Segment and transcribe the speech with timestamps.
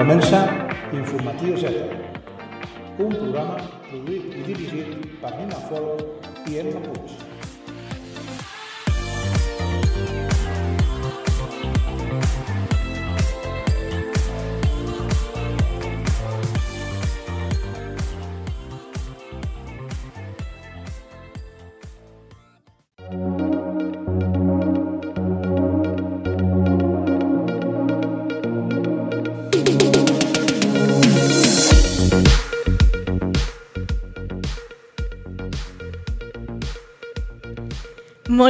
[0.00, 0.38] Comença
[0.96, 1.68] Informatiu Z,
[3.04, 3.58] un programa
[3.90, 7.29] produït i dirigit per Nina Folk i Emma Puig.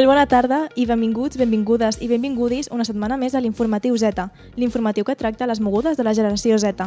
[0.00, 4.22] Molt bona tarda i benvinguts, benvingudes i benvingudis una setmana més a l'Informatiu Z,
[4.56, 6.86] l'informatiu que tracta les mogudes de la generació Z.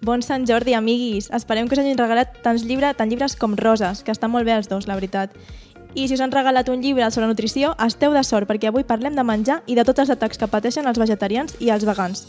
[0.00, 1.28] Bon Sant Jordi, amiguis!
[1.28, 4.56] Esperem que us hagin regalat tants llibres, tant llibres com roses, que estan molt bé
[4.56, 5.36] els dos, la veritat.
[5.92, 9.12] I si us han regalat un llibre sobre nutrició, esteu de sort, perquè avui parlem
[9.12, 12.24] de menjar i de tots els atacs que pateixen els vegetarians i els vegans.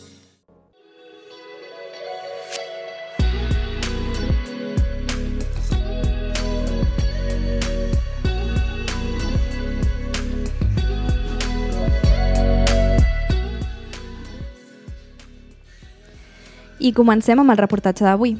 [16.85, 18.35] I comencem amb el reportatge d'avui.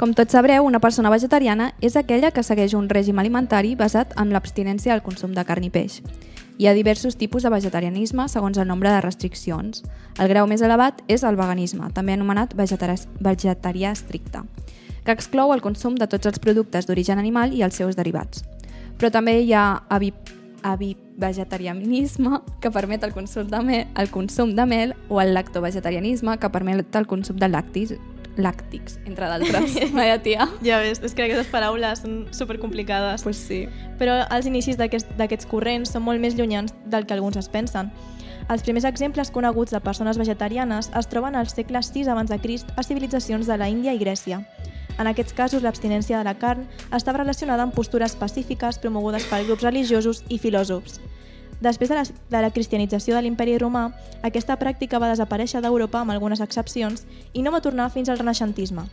[0.00, 4.30] Com tots sabreu, una persona vegetariana és aquella que segueix un règim alimentari basat en
[4.32, 5.98] l'abstinència del consum de carn i peix.
[6.56, 9.84] Hi ha diversos tipus de vegetarianisme segons el nombre de restriccions.
[10.16, 14.40] El grau més elevat és el veganisme, també anomenat vegetari vegetarià estricte,
[15.04, 18.46] que exclou el consum de tots els productes d'origen animal i els seus derivats.
[18.96, 19.82] Però també hi ha
[20.62, 26.50] avivegetarianisme, que permet el consum de mel, el consum de mel o el lactovegetarianisme, que
[26.50, 27.98] permet el consum de làctics,
[28.36, 29.76] làctics entre d'altres.
[29.96, 30.48] Vaya tia.
[30.64, 33.24] Ja ves, és que aquestes paraules són supercomplicades.
[33.26, 33.66] Pues sí.
[34.00, 37.92] Però els inicis d'aquests aquest, corrents són molt més llunyans del que alguns es pensen.
[38.50, 42.72] Els primers exemples coneguts de persones vegetarianes es troben al segle VI abans de Crist
[42.76, 44.42] a civilitzacions de la Índia i Grècia.
[44.98, 49.64] En aquests casos, l'abstinència de la carn estava relacionada amb postures pacífiques promogudes per grups
[49.64, 51.00] religiosos i filòsofs.
[51.62, 53.86] Després de la, de la cristianització de l'imperi romà,
[54.26, 58.88] aquesta pràctica va desaparèixer d'Europa amb algunes excepcions i no va tornar fins al renaixentisme.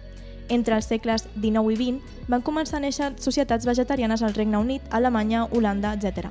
[0.50, 4.86] Entre els segles XIX i XX van començar a néixer societats vegetarianes al Regne Unit,
[4.92, 6.30] Alemanya, Holanda, etc.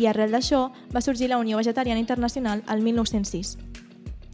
[0.00, 3.73] I arrel d'això va sorgir la Unió Vegetariana Internacional al 1906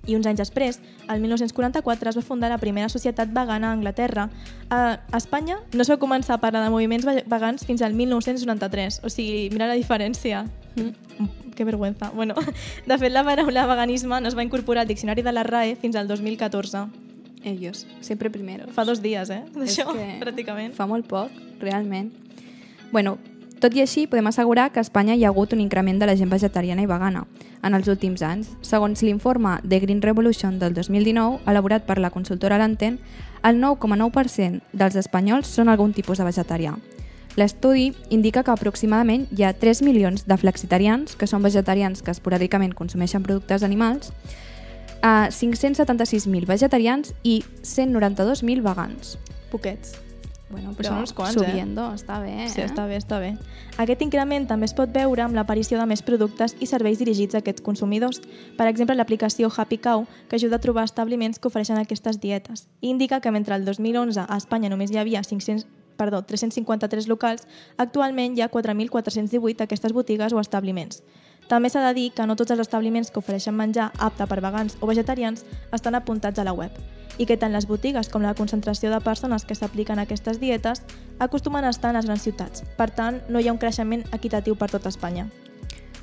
[0.07, 4.29] i uns anys després, el 1944, es va fundar la primera societat vegana a Anglaterra.
[4.71, 9.13] A Espanya no es va començar a parlar de moviments vegans fins al 1993, o
[9.13, 10.47] sigui, mira la diferència.
[10.77, 11.29] Mm.
[11.55, 12.11] Que vergüenza.
[12.15, 12.35] Bueno,
[12.87, 15.97] de fet, la paraula veganisme no es va incorporar al diccionari de la RAE fins
[15.97, 16.87] al 2014.
[17.45, 18.69] Ellos, sempre primero.
[18.73, 19.43] Fa dos dies, eh?
[19.55, 19.89] D'això,
[20.21, 20.75] pràcticament.
[20.77, 22.13] Fa molt poc, realment.
[22.93, 23.19] Bueno,
[23.61, 26.17] tot i així, podem assegurar que a Espanya hi ha hagut un increment de la
[26.17, 27.27] gent vegetariana i vegana
[27.63, 28.55] en els últims anys.
[28.65, 32.99] Segons l'informe The Green Revolution del 2019, elaborat per la consultora Lanten,
[33.45, 36.75] el 9,9% dels espanyols són algun tipus de vegetarià.
[37.37, 42.75] L'estudi indica que aproximadament hi ha 3 milions de flexitarians, que són vegetarians que esporàdicament
[42.75, 44.11] consumeixen productes animals,
[45.01, 49.19] a 576.000 vegetarians i 192.000 vegans.
[49.51, 50.10] Poquets.
[50.51, 51.99] Bueno, però són uns quants, subiendo, eh?
[52.01, 52.33] està bé.
[52.51, 52.67] Sí, eh?
[52.67, 53.31] està bé, està bé.
[53.79, 57.43] Aquest increment també es pot veure amb l'aparició de més productes i serveis dirigits a
[57.45, 58.19] aquests consumidors.
[58.59, 62.67] Per exemple, l'aplicació Happy Cow, que ajuda a trobar establiments que ofereixen aquestes dietes.
[62.81, 67.47] I indica que mentre el 2011 a Espanya només hi havia 500, perdó, 353 locals,
[67.79, 71.05] actualment hi ha 4.418 d'aquestes botigues o establiments.
[71.47, 74.79] També s'ha de dir que no tots els establiments que ofereixen menjar apte per vegans
[74.81, 76.75] o vegetarians estan apuntats a la web
[77.21, 80.81] i que tant les botigues com la concentració de persones que s'apliquen a aquestes dietes
[81.21, 82.65] acostumen a estar en les grans ciutats.
[82.79, 85.29] Per tant, no hi ha un creixement equitatiu per tot Espanya.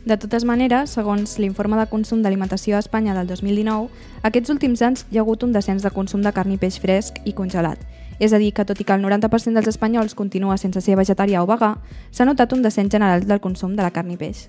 [0.07, 3.89] De totes maneres, segons l'informe de consum d'alimentació a Espanya del 2019,
[4.29, 7.17] aquests últims anys hi ha hagut un descens de consum de carn i peix fresc
[7.25, 7.81] i congelat.
[8.19, 11.41] És a dir, que tot i que el 90% dels espanyols continua sense ser vegetarià
[11.43, 11.73] o vegà,
[12.11, 14.47] s'ha notat un descens general del consum de la carn i peix.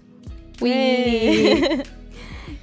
[0.61, 0.71] Ui!
[0.71, 1.81] Eh.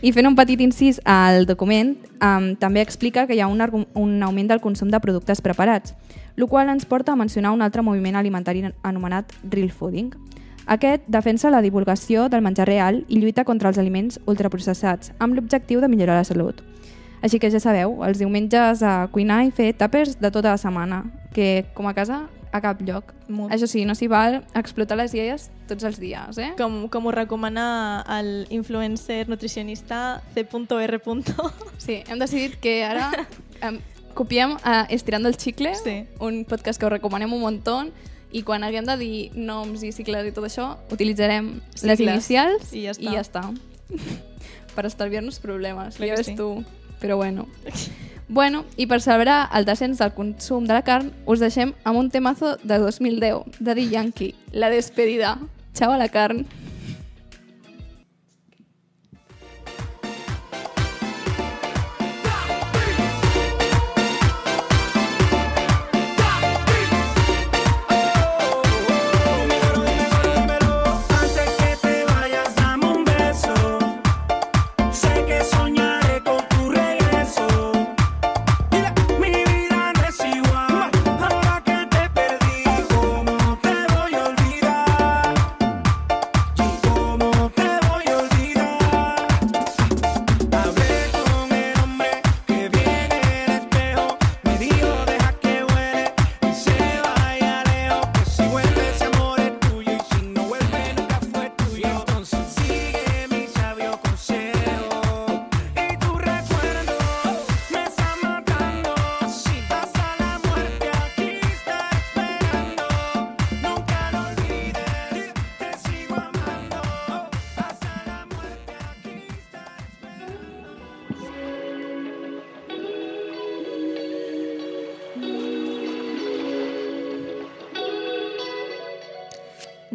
[0.06, 3.64] I fent un petit incís al document, um, també explica que hi ha un,
[3.98, 5.96] un augment del consum de productes preparats,
[6.38, 10.12] el qual ens porta a mencionar un altre moviment alimentari anomenat real fooding.
[10.70, 15.82] Aquest defensa la divulgació del menjar real i lluita contra els aliments ultraprocessats, amb l'objectiu
[15.82, 16.62] de millorar la salut.
[17.26, 21.02] Així que ja sabeu, els diumenges a cuinar i fer tàpers de tota la setmana,
[21.34, 23.12] que com a casa a cap lloc.
[23.28, 23.52] Molt.
[23.54, 26.54] Això sí, no s'hi val explotar les iaies tots els dies, eh?
[26.60, 31.00] Com, com ho recomana el influencer nutricionista C.R.
[31.78, 33.12] Sí, hem decidit que ara
[33.62, 33.80] em,
[34.16, 36.06] copiem a Estirando el Chicle, Sí.
[36.20, 37.82] un podcast que us recomanem un muntó,
[38.32, 41.54] i quan haguem de dir noms i cicles i tot això, utilitzarem
[41.84, 42.00] les Sigles.
[42.16, 43.04] inicials I ja està.
[43.12, 43.44] I ja està.
[44.76, 46.36] per estalviar-nos problemes, Clar ja ves sí.
[46.36, 46.64] tu.
[47.00, 47.48] Però bueno.
[48.28, 52.10] Bueno, i per celebrar el descens del consum de la carn, us deixem amb un
[52.10, 55.38] temazo de 2010, de The Yankee, La despedida.
[55.78, 56.46] Xau a la carn.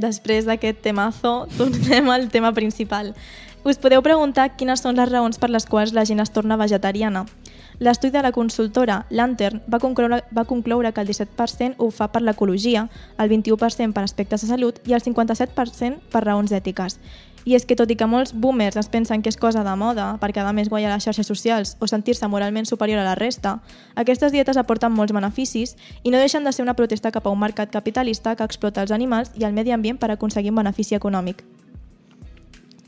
[0.01, 3.15] Després d'aquest temazo, tornem al tema principal.
[3.63, 7.27] Us podeu preguntar quines són les raons per les quals la gent es torna vegetariana.
[7.81, 12.21] L'estudi de la consultora Lantern va concloure, va concloure que el 17% ho fa per
[12.21, 16.99] l'ecologia, el 21% per aspectes de salut i el 57% per raons ètiques.
[17.49, 20.11] I és que tot i que molts boomers es pensen que és cosa de moda
[20.21, 23.57] per quedar més guai a les xarxes socials o sentir-se moralment superior a la resta,
[23.97, 25.73] aquestes dietes aporten molts beneficis
[26.03, 28.93] i no deixen de ser una protesta cap a un mercat capitalista que explota els
[28.93, 31.47] animals i el medi ambient per aconseguir un benefici econòmic.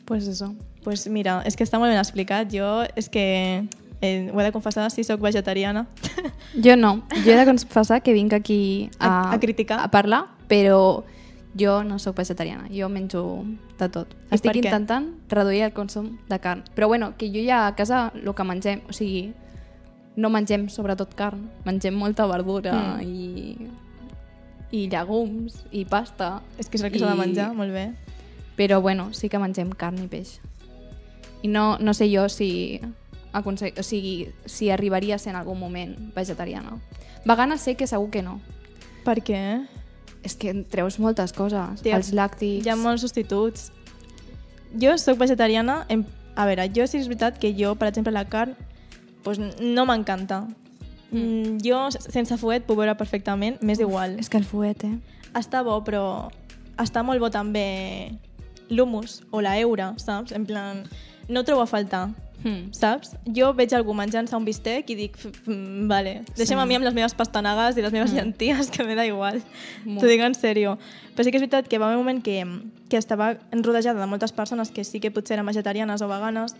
[0.04, 0.54] Pues eso.
[0.84, 2.50] pues mira, és que està molt ben explicat.
[2.52, 3.64] Jo és que
[4.02, 5.86] eh, ho he de confessar, sí sóc vegetariana.
[6.64, 7.02] Jo no.
[7.24, 9.80] Jo he de confessar que vinc aquí a, A- a criticar?
[9.80, 11.02] a parlar, però
[11.58, 12.68] jo no sóc vegetariana.
[12.70, 13.44] Jo menjo
[13.78, 14.12] de tot.
[14.30, 16.62] I Estic intentant reduir el consum de carn.
[16.74, 19.32] Però bueno, que jo ja a casa el que mengem, o sigui,
[20.16, 23.02] no mengem sobretot carn, mengem molta verdura Mm.
[23.02, 23.56] i,
[24.72, 26.42] i llegums i pasta.
[26.58, 27.94] és que és el que s'ha de I- menjar, molt bé.
[28.56, 30.40] Però bueno, sí que mengem carn i peix.
[31.42, 32.80] I no, no sé jo si,
[33.32, 34.14] aconsegui, o sigui,
[34.46, 36.78] si arribaria a ser en algun moment vegetariana.
[37.24, 38.40] Vegana sé que segur que no.
[39.06, 39.42] Per què?
[40.22, 41.82] És que treus moltes coses.
[41.82, 42.66] Tia, els làctics...
[42.66, 43.70] Hi ha molts substituts.
[44.78, 46.04] Jo sóc vegetariana, en...
[46.36, 48.54] a veure, jo sí és veritat que jo, per exemple, la carn
[49.22, 50.44] pues, no m'encanta.
[51.12, 51.58] Mm.
[51.64, 54.16] Jo, sense fuet, puc veure perfectament, m'és igual.
[54.20, 54.96] És que el fuet, eh?
[55.38, 56.04] Està bo, però
[56.80, 58.18] està molt bo també
[58.72, 60.32] l'humus o la eura, saps?
[60.32, 60.82] En plan,
[61.28, 62.10] no trobo a faltar,
[62.42, 62.72] Hmm.
[62.74, 63.12] saps?
[63.32, 66.62] Jo veig algú menjant-se un bistec i dic, "F- f- vale, deixa'm Sí.
[66.62, 69.40] a mi amb les meves pastanagues i les meves llenties, que me da igual.
[69.84, 70.76] T'ho dic en sèrio.
[71.14, 72.44] Però sí que és veritat que va haver un moment que,
[72.88, 76.56] que estava rodejada de moltes persones que sí que potser eren vegetarianes o veganes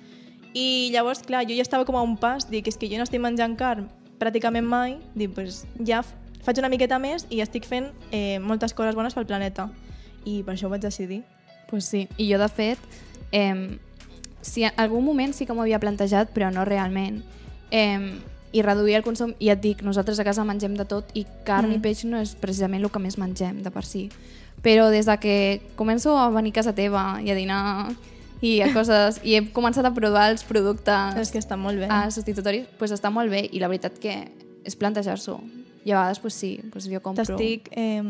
[0.55, 3.03] i llavors, clar, jo ja estava com a un pas, dic, és que jo no
[3.03, 3.88] estic menjant carn
[4.20, 6.05] pràcticament mai, dic, pues, ja
[6.44, 9.69] faig una miqueta més i estic fent eh, moltes coses bones pel planeta.
[10.25, 11.25] I per això ho vaig decidir.
[11.69, 12.06] Pues sí.
[12.19, 12.79] I jo, de fet,
[13.32, 13.79] eh,
[14.43, 17.22] si en algun moment sí que m'ho havia plantejat, però no realment.
[17.70, 18.20] Eh,
[18.53, 21.70] I reduir el consum, i et dic, nosaltres a casa mengem de tot i carn
[21.70, 21.79] mm.
[21.79, 24.11] i peix no és precisament el que més mengem de per si.
[24.63, 25.37] Però des de que
[25.79, 27.63] començo a venir a casa teva i a dinar
[28.43, 31.89] i a coses, i he començat a provar els productes És que està molt bé.
[31.89, 34.19] ah, substitutoris, pues està molt bé i la veritat que
[34.67, 35.39] és plantejar-s'ho.
[35.82, 37.25] I a vegades, pues sí, pues jo compro...
[37.25, 38.03] T'estic eh,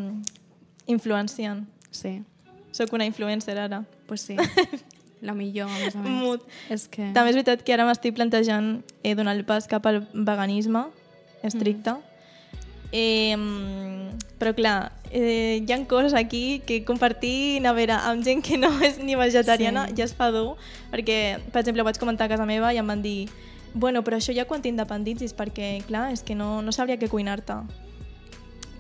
[0.90, 1.62] influenciant.
[1.92, 2.18] Sí,
[2.72, 3.84] Sóc una influencer ara.
[4.06, 4.36] pues sí.
[5.22, 6.10] La millor, a més a més.
[6.10, 6.46] Mut.
[6.68, 7.12] És que...
[7.14, 10.88] També és veritat que ara m'estic plantejant eh, donar el pas cap al veganisme
[11.46, 11.94] estricte.
[12.94, 13.36] Eh,
[14.38, 18.98] però clar, eh, hi ha coses aquí que compartir nevera amb gent que no és
[18.98, 19.90] ni vegetariana Sí.
[19.94, 19.96] sí.
[20.02, 20.56] ja es fa dur,
[20.92, 23.28] perquè, per exemple, ho vaig comentar a casa meva i em van dir
[23.74, 27.54] bueno, però això ja quan t'independitzis, perquè, clar, és que no, no sabria què cuinar-te.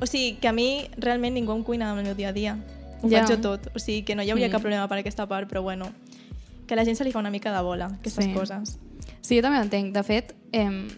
[0.02, 2.58] O sigui, que a mi realment ningú em cuina en el meu dia a dia.
[3.00, 3.22] Ho Ja.
[3.24, 3.70] faig jo tot.
[3.74, 4.52] O sigui, que no hi hauria Mm.
[4.52, 5.88] cap problema per aquesta part, però bueno,
[6.72, 8.32] que a la gent se li fa una mica de bola, aquestes Sí.
[8.32, 8.78] coses.
[9.20, 9.92] Sí, jo també ho entenc.
[9.92, 10.88] De fet, eh,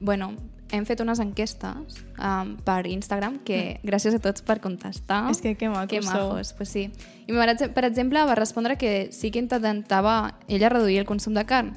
[0.00, 0.34] bueno,
[0.70, 5.24] hem fet unes enquestes um, per Instagram que gràcies a tots per contestar.
[5.30, 6.12] És que que macos que sou.
[6.34, 6.90] majos, pues sí.
[7.26, 11.34] I per exemple- per exemple va respondre que sí que intentava ella reduir el consum
[11.34, 11.74] de carn,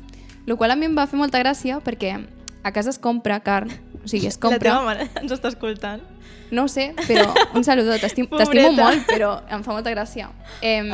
[0.48, 2.26] el qual a mi em va fer molta gràcia perquè
[2.64, 3.70] a casa es compra carn,
[4.04, 4.82] o sigui, es La teva compra...
[4.82, 6.02] mare ens està escoltant.
[6.52, 10.32] No sé, però un saludo, t'estimo molt, però em fa molta gràcia.
[10.62, 10.92] Eh,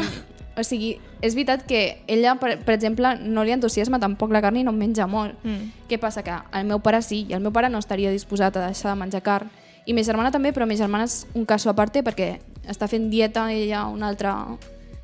[0.58, 4.56] O sigui, és veritat que ella, per, per exemple, no li entusiasma tampoc la carn
[4.58, 5.36] i no en menja molt.
[5.44, 5.72] Mm.
[5.90, 6.24] Què passa?
[6.24, 9.00] Que el meu pare sí, i el meu pare no estaria disposat a deixar de
[9.02, 9.50] menjar carn.
[9.86, 13.10] I ma germana també, però ma germana és un cas a parte perquè està fent
[13.12, 14.32] dieta ella una altra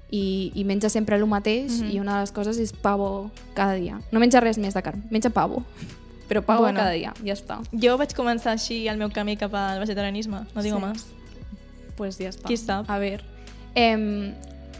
[0.10, 1.91] i, i menja sempre el mateix Mhm.
[1.91, 4.00] i una de les coses és pavo cada dia.
[4.12, 5.63] No menja res més de carn, menja pavo.
[6.29, 6.79] Però pavo Bueno.
[6.79, 7.60] cada dia, ja està.
[7.74, 10.81] Jo vaig començar així el meu camí cap al vegetarianisme, no digo Sí.
[10.86, 11.05] más.
[11.98, 12.48] pues ja està.
[12.48, 12.89] Qui sap?
[12.89, 13.22] A veure.
[13.75, 14.34] Em,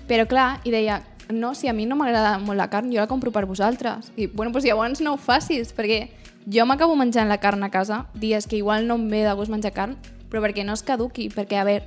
[0.08, 3.08] però clar, i deia, no, si a mi no m'agrada molt la carn, jo la
[3.08, 4.12] compro per vosaltres.
[4.16, 6.10] I, bueno, doncs llavors no ho facis, perquè
[6.52, 9.52] jo m'acabo menjant la carn a casa dies que igual no em ve de gust
[9.54, 9.98] menjar carn,
[10.30, 11.86] però perquè no es caduqui, perquè, a veure,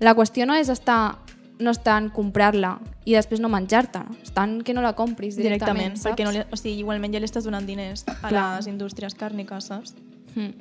[0.00, 1.18] la qüestió no és estar
[1.56, 2.74] no està en comprar-la
[3.08, 6.10] i després no menjar-te, està en que no la compris directament, Directament, saps?
[6.10, 8.42] perquè no li, o sigui, igualment ja li estàs donant diners a Clar.
[8.58, 9.94] les indústries càrniques, saps?
[10.34, 10.52] Mm.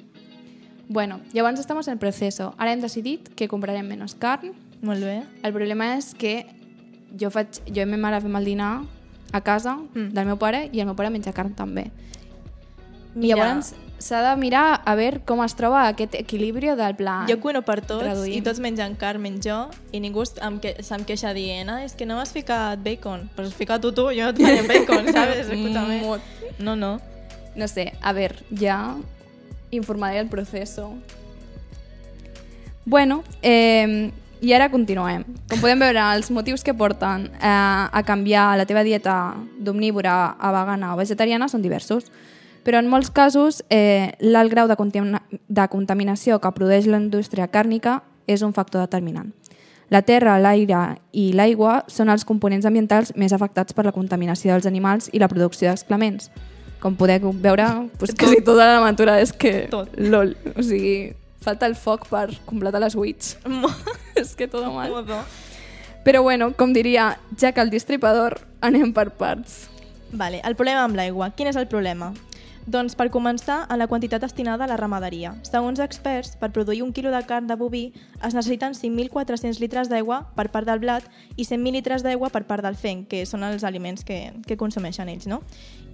[0.87, 2.53] Bueno, llavors estem en el proceso.
[2.57, 4.53] Ara hem decidit que comprarem menys carn,
[4.85, 5.23] Molt bé.
[5.41, 6.45] El problema és que
[7.19, 8.83] jo, faig, jo i ma mare fem el dinar
[9.33, 10.09] a casa Mm.
[10.13, 11.91] del meu pare i el meu pare menja carn també.
[13.15, 17.25] I Mira, llavors s'ha de mirar a veure com es troba aquest equilibri del plan.
[17.27, 18.33] jo cuino per tots Reduïm.
[18.37, 21.83] i tots mengen carn, menys jo, i ningú es- em que, se'm queixa dient ah,
[21.83, 23.29] és que no m'has ficat bacon.
[23.35, 25.07] Pues fica-t'ho tu, jo no et faré bacon.
[25.07, 26.01] Escúchame.
[26.01, 26.21] Mot.
[26.59, 26.99] No, no.
[27.55, 28.95] No sé, a veure, ja
[29.71, 30.93] informaré el proceso.
[32.85, 34.11] Bueno, eh,
[34.41, 35.23] i ara continuem.
[35.49, 40.51] Com podem veure, els motius que porten eh, a canviar la teva dieta d'omnívora a
[40.55, 42.09] vegana o vegetariana són diversos.
[42.65, 47.47] Però en molts casos eh, l'alt grau de, contamina de contaminació que produeix la indústria
[47.47, 49.29] càrnica és un factor determinant.
[49.93, 54.65] La terra, l'aire i l'aigua són els components ambientals més afectats per la contaminació dels
[54.65, 56.31] animals i la producció d'exclements.
[56.81, 57.67] Com podeu veure,
[57.99, 59.67] pues, quasi tota la natura és que...
[59.69, 59.93] Tot.
[59.97, 60.33] LOL.
[60.57, 61.13] O sigui,
[61.45, 62.97] falta el foc per completar les.
[63.45, 63.71] Mo-
[64.19, 64.89] és que tot mal.
[64.91, 65.21] Modo.
[66.05, 69.67] Però bueno, com diria Jack el Distripador, anem per parts.
[70.11, 71.31] Vale, el problema amb l'aigua.
[71.35, 72.11] Quin és el problema?
[72.65, 75.35] Doncs per començar, en la quantitat destinada a la ramaderia.
[75.45, 77.83] Segons experts, per produir un quilo de carn de boví
[78.25, 81.05] es necessiten 5.400 litres d'aigua per part del blat
[81.37, 85.09] i 100.000 litres d'aigua per part del fenc, que són els aliments que, que consumeixen
[85.13, 85.43] ells, no?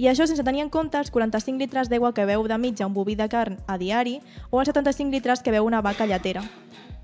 [0.01, 2.93] I això sense tenir en compte els 45 litres d'aigua que beu de mitja un
[2.96, 4.15] boví de carn a diari
[4.50, 6.41] o els 75 litres que beu una vaca lletera.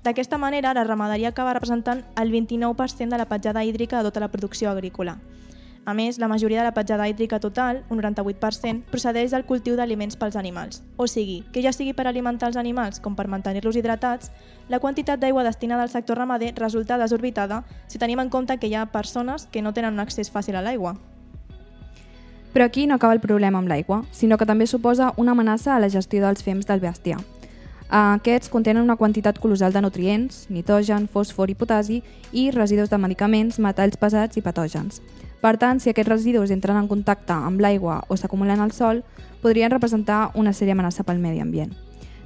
[0.02, 4.28] D'aquesta manera, la ramaderia acaba representant el 29% de la petjada hídrica de tota la
[4.32, 5.14] producció agrícola.
[5.84, 10.18] A més, la majoria de la petjada hídrica total, un 98%, procedeix del cultiu d'aliments
[10.18, 10.82] pels animals.
[10.96, 14.32] O sigui, que ja sigui per alimentar els animals com per mantenir-los hidratats,
[14.68, 18.74] la quantitat d'aigua destinada al sector ramader resulta desorbitada si tenim en compte que hi
[18.74, 20.96] ha persones que no tenen un accés fàcil a l'aigua.
[22.52, 25.80] Però aquí no acaba el problema amb l'aigua, sinó que també suposa una amenaça a
[25.80, 27.20] la gestió dels fems del bestiar.
[27.88, 32.02] Aquests contenen una quantitat colossal de nutrients, nitrogen, fòsfor i potasi,
[32.32, 35.00] i residus de medicaments, metalls pesats i patògens.
[35.40, 39.04] Per tant, si aquests residus entren en contacte amb l'aigua o s'acumulen al sol,
[39.40, 41.72] podrien representar una sèria amenaça pel medi ambient.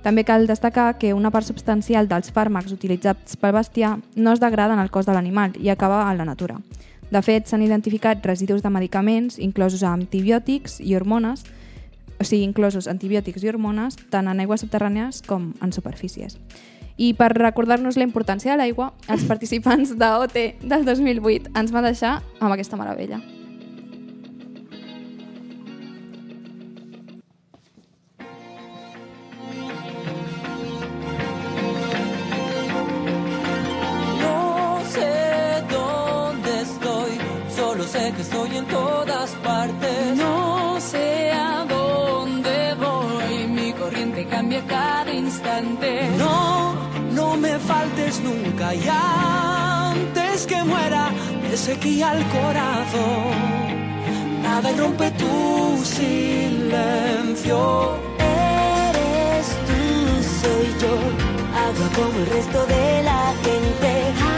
[0.02, 4.74] També cal destacar que una part substancial dels fàrmacs utilitzats pel bestiar no es degrada
[4.74, 6.58] en el cos de l'animal i acaba a la natura.
[7.12, 11.44] De fet, s'han identificat residus de medicaments, inclosos antibiòtics i hormones,
[12.16, 16.38] o sigui, inclosos antibiòtics i hormones, tant en aigües subterrànies com en superfícies.
[16.96, 22.18] I per recordar-nos la importància de l'aigua, els participants d'OT del 2008 ens van deixar
[22.40, 23.20] amb aquesta meravella.
[38.10, 40.16] Que estoy en todas partes.
[40.16, 46.10] No sé a dónde voy, mi corriente cambia cada instante.
[46.18, 46.74] No,
[47.12, 53.30] no me faltes nunca y antes que muera me sequía el corazón.
[54.42, 57.56] Nada irrompe tu silencio.
[58.18, 59.80] Eres tú,
[60.40, 60.94] soy yo,
[61.64, 64.31] agua como el resto de la gente.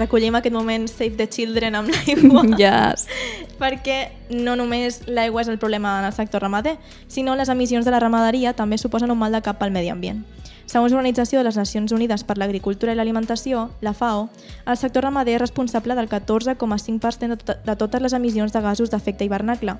[0.00, 2.44] Recollim aquest moment Save the Children amb l'aigua.
[2.58, 3.06] Yes.
[3.58, 6.76] perquè no només l'aigua és el problema en el sector ramader,
[7.08, 10.24] sinó les emissions de la ramaderia també suposen un mal de cap pel medi ambient.
[10.66, 14.30] Segons l'Organització de les Nacions Unides per l'Agricultura i l'Alimentació, la FAO,
[14.64, 18.90] el sector ramader és responsable del 14,5% de, tot de totes les emissions de gasos
[18.90, 19.76] d'efecte hivernacle,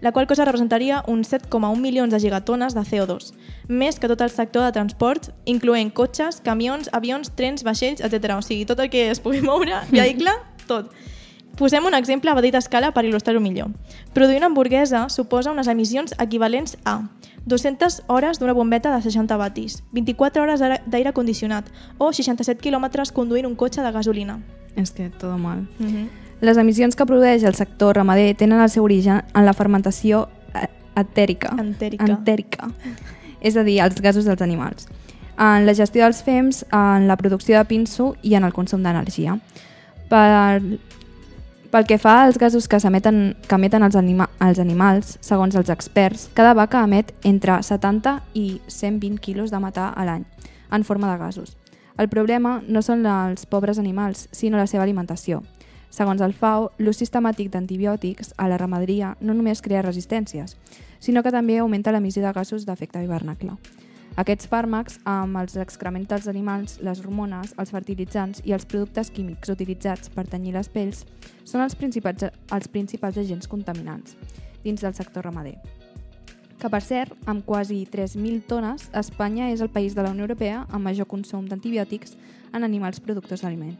[0.00, 3.34] la qual cosa representaria uns 7,1 milions de gigatones de CO2,
[3.68, 8.38] més que tot el sector de transport, incloent cotxes, camions, avions, trens, vaixells, etc.
[8.38, 10.32] O sigui, tot el que es pugui moure, vehicle,
[10.66, 10.88] tot.
[11.56, 13.68] Posem un exemple a petita escala per il·lustrar-ho millor.
[14.14, 17.02] Produir una hamburguesa suposa unes emissions equivalents a
[17.44, 21.66] 200 hores d'una bombeta de 60 watis, 24 hores d'aire- condicionat
[21.98, 24.40] o 67 quilòmetres conduint un cotxe de gasolina.
[24.76, 25.68] És que tot mal.
[25.78, 26.08] Mm -hmm.
[26.40, 30.68] Les emissions que produeix el sector ramader tenen el seu origen en la fermentació eh,
[30.96, 31.54] etèrica.
[31.58, 32.04] Entèrica.
[32.04, 32.70] Entèrica.
[33.40, 34.88] És a dir, els gasos dels animals.
[35.38, 39.38] En la gestió dels fems, en la producció de pinso i en el consum d'energia.
[40.08, 40.62] Per,
[41.72, 45.70] pel que fa als gasos que s'emeten que emeten els, anima, els animals, segons els
[45.72, 50.26] experts, cada vaca emet entre 70 i 120 quilos de metà a l'any,
[50.68, 51.56] en forma de gasos.
[51.96, 55.40] El problema no són els pobres animals, sinó la seva alimentació.
[55.88, 60.58] Segons el FAO, l'ús sistemàtic d'antibiòtics a la ramaderia no només crea resistències,
[61.00, 63.56] sinó que també augmenta l'emissió de gasos d'efecte hivernacle.
[64.20, 69.48] Aquests fàrmacs, amb els excrements dels animals, les hormones, els fertilitzants i els productes químics
[69.48, 71.06] utilitzats per tenyir les pells,
[71.48, 74.18] són els principals, els principals agents contaminants
[74.62, 75.56] dins del sector ramader.
[76.60, 80.66] Que, per cert, amb quasi 3.000 tones, Espanya és el país de la Unió Europea
[80.68, 82.12] amb major consum d'antibiòtics
[82.52, 83.78] en animals productors d'aliment.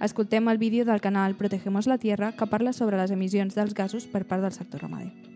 [0.00, 4.06] Escoltem el vídeo del canal Protegemos la Tierra que parla sobre les emissions dels gasos
[4.06, 5.35] per part del sector ramader.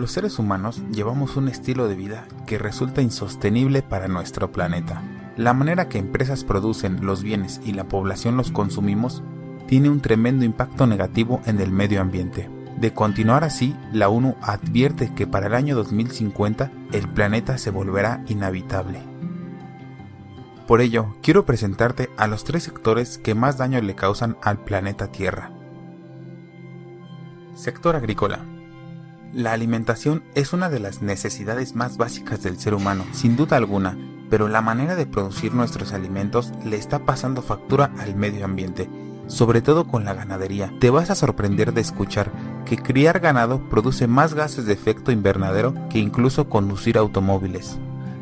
[0.00, 5.02] Los seres humanos llevamos un estilo de vida que resulta insostenible para nuestro planeta.
[5.36, 9.22] La manera que empresas producen los bienes y la población los consumimos
[9.66, 12.48] tiene un tremendo impacto negativo en el medio ambiente.
[12.78, 18.24] De continuar así, la ONU advierte que para el año 2050 el planeta se volverá
[18.26, 19.02] inhabitable.
[20.66, 25.12] Por ello, quiero presentarte a los tres sectores que más daño le causan al planeta
[25.12, 25.52] Tierra.
[27.54, 28.46] Sector agrícola.
[29.32, 33.96] La alimentación es una de las necesidades más básicas del ser humano, sin duda alguna,
[34.28, 38.90] pero la manera de producir nuestros alimentos le está pasando factura al medio ambiente,
[39.28, 40.72] sobre todo con la ganadería.
[40.80, 42.32] Te vas a sorprender de escuchar
[42.64, 47.78] que criar ganado produce más gases de efecto invernadero que incluso conducir automóviles.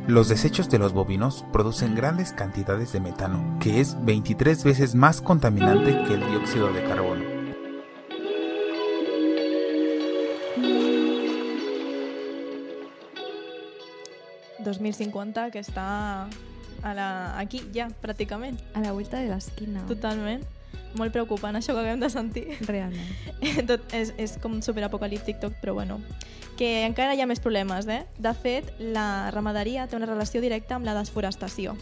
[0.07, 5.23] Los desechos de los bovinos producen grandes cantidades de metano, que es 23 veces más
[5.23, 7.28] contaminante que el dióxido de carbono.
[14.65, 15.89] 2050, que està
[16.83, 17.09] a la...
[17.39, 18.59] aquí ja, pràcticament.
[18.75, 19.85] A la vuelta de l'esquina.
[19.91, 20.45] Totalment.
[20.99, 22.47] Molt preocupant això que acabem de sentir.
[22.67, 23.13] Realment.
[23.71, 26.01] Tot és, és com superapocalíptic tot, però bueno.
[26.59, 28.03] Que encara hi ha més problemes, eh?
[28.19, 31.77] De fet, la ramaderia té una relació directa amb la desforestació.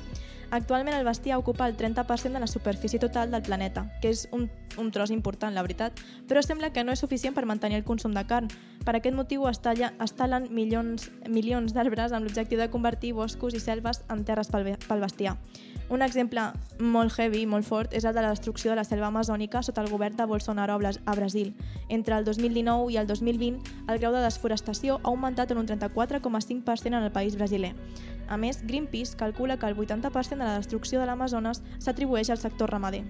[0.50, 4.46] Actualment el bestiar ocupa el 30% de la superfície total del planeta, que és un,
[4.78, 5.98] un tros important, la veritat,
[6.30, 8.46] però sembla que no és suficient per mantenir el consum de carn.
[8.87, 13.59] Per aquest motiu es, talla, es talen milions, milions d'arbres amb l'objectiu de convertir boscos
[13.59, 15.35] i selves en terres pel, pel bestiar.
[15.90, 16.42] Un exemple
[16.82, 19.90] molt heavy, molt fort, és el de la destrucció de la selva amazònica sota el
[19.90, 21.54] govern de Bolsonaro a Brasil.
[21.88, 26.87] Entre el 2019 i el 2020, el grau de desforestació ha augmentat en un 34,5%
[26.87, 27.74] en el país brasiler.
[28.28, 32.70] A més, Greenpeace calcula que el 80% de la destrucció de l'Amazones s'atribueix al sector
[32.70, 33.04] ramader.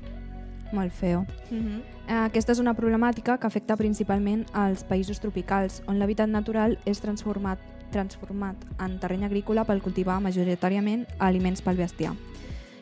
[0.72, 1.26] Molt feo.
[1.50, 1.82] Mm -hmm.
[2.08, 7.58] Aquesta és una problemàtica que afecta principalment als països tropicals, on l'hàbitat natural és transformat,
[7.90, 12.14] transformat en terreny agrícola per cultivar majoritàriament aliments pel bestiar.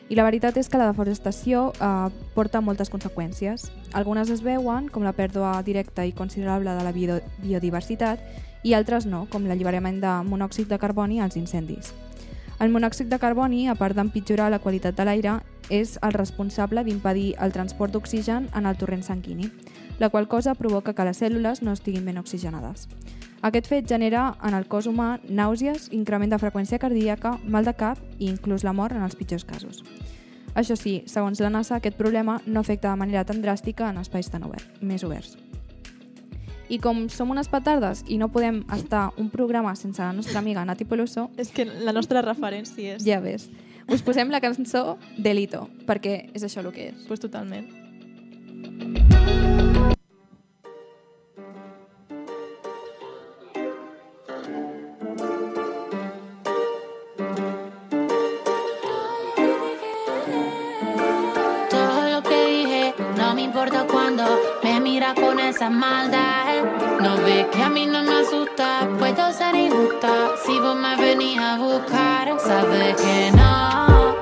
[0.07, 3.71] I la veritat és que la deforestació eh, porta moltes conseqüències.
[3.93, 8.19] Algunes es veuen, com la pèrdua directa i considerable de la bio biodiversitat,
[8.63, 11.93] i altres no, com l'alliberament de monòxid de carboni als incendis.
[12.59, 15.39] El monòxid de carboni, a part d'empitjorar la qualitat de l'aire,
[15.69, 19.49] és el responsable d'impedir el transport d'oxigen en el torrent sanguini,
[19.99, 22.87] la qual cosa provoca que les cèl·lules no estiguin ben oxigenades.
[23.41, 27.99] Aquest fet genera en el cos humà nàusees, increment de freqüència cardíaca, mal de cap
[28.17, 29.83] i inclús la mort en els pitjors casos.
[30.55, 34.31] Això sí, segons la NASA, aquest problema no afecta de manera tan dràstica en espais
[34.31, 35.35] tan obert, més oberts.
[36.67, 40.65] I com som unes petardes i no podem estar un programa sense la nostra amiga
[40.65, 41.29] Nati Peluso...
[41.37, 43.05] És que la nostra referència és...
[43.05, 43.49] Ja ves.
[43.85, 47.05] Us posem la cançó Delito, perquè és això el que és.
[47.05, 47.69] Pues totalment.
[61.69, 64.54] Todo lo que dije, no me importa cuándo
[65.13, 66.63] con esa maldad.
[67.01, 70.31] No ve que a mí no me asusta, puedo ser injusta.
[70.45, 74.15] Si vos me venís a buscar, sabes que no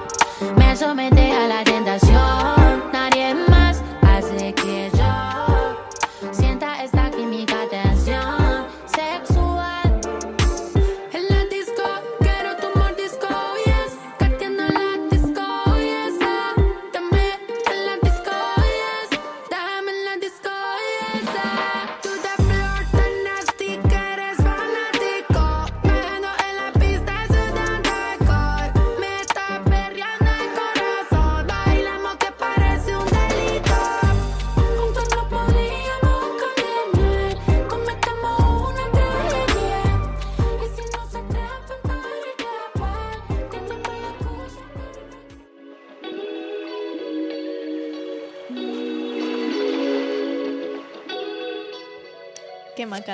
[0.55, 2.62] me somete a la tentación.
[21.13, 21.25] Yes.
[21.27, 21.52] ah.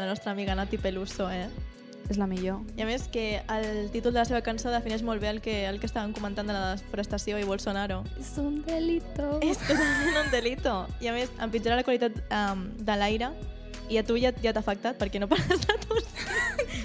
[0.09, 1.47] Nostra amiga Nati Peluso, eh?
[2.09, 2.63] És la millor.
[2.73, 5.53] I a més que el títol de la seva cançó defineix molt bé el que,
[5.69, 8.01] el que estàvem comentant de la desforestació i Bolsonaro.
[8.17, 9.37] És un delito.
[9.45, 10.73] És totalment un delito.
[11.05, 13.29] I a més, empitjora la qualitat um, de l'aire
[13.89, 16.25] i a tu ja, ja t'ha afectat perquè no pares de tossir.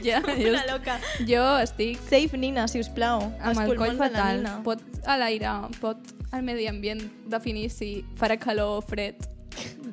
[0.05, 0.99] Ja, jo, una loca.
[1.29, 3.25] jo estic Safe Nina, si us plau.
[3.41, 4.45] amb el coll fatal.
[4.67, 9.25] Pot a l'aire, pot al medi ambient definir si farà calor o fred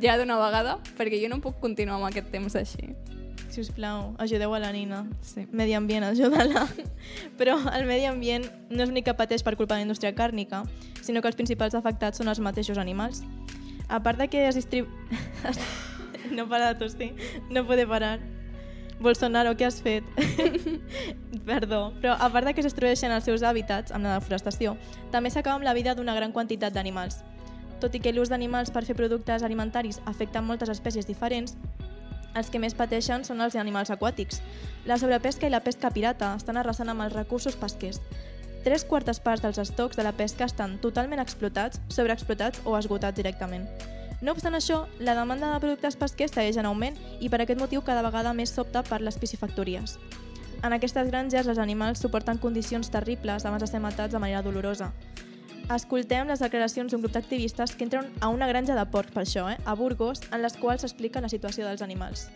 [0.02, 2.92] ja d'una vegada, perquè jo no puc continuar amb aquest temps així.
[3.52, 5.02] Si us plau, ajudeu a la Nina.
[5.22, 5.44] Sí.
[5.52, 6.70] Medi ambient, ajuda-la.
[7.40, 10.64] Però el medi ambient no és l'únic que pateix per culpa de la indústria càrnica,
[11.04, 13.26] sinó que els principals afectats són els mateixos animals.
[13.90, 14.88] A part de que es distribu...
[16.32, 17.12] no para de tossir,
[17.50, 18.22] no puede parar.
[19.02, 20.08] Bolsonaro, què has fet?
[21.50, 24.78] Perdó, però a part de que es destrueixen els seus hàbitats amb la deforestació,
[25.12, 27.20] també s'acaba amb la vida d'una gran quantitat d'animals.
[27.82, 31.58] Tot i que l'ús d'animals per fer productes alimentaris afecta moltes espècies diferents,
[32.36, 34.42] els que més pateixen són els animals aquàtics.
[34.86, 38.02] La sobrepesca i la pesca pirata estan arrasant amb els recursos pesquers.
[38.64, 43.66] Tres quartes parts dels estocs de la pesca estan totalment explotats, sobreexplotats o esgotats directament.
[44.22, 47.82] No obstant això, la demanda de productes pesquers segueix en augment i per aquest motiu
[47.82, 49.98] cada vegada més s'opta per les piscifactories.
[50.62, 54.92] En aquestes granges els animals suporten condicions terribles abans de ser matats de manera dolorosa.
[55.70, 59.50] Escoltem les declaracions d'un grup d'activistes que entren a una granja de porcs, per això,
[59.52, 62.30] eh, a Burgos, en les quals s'explica la situació dels animals.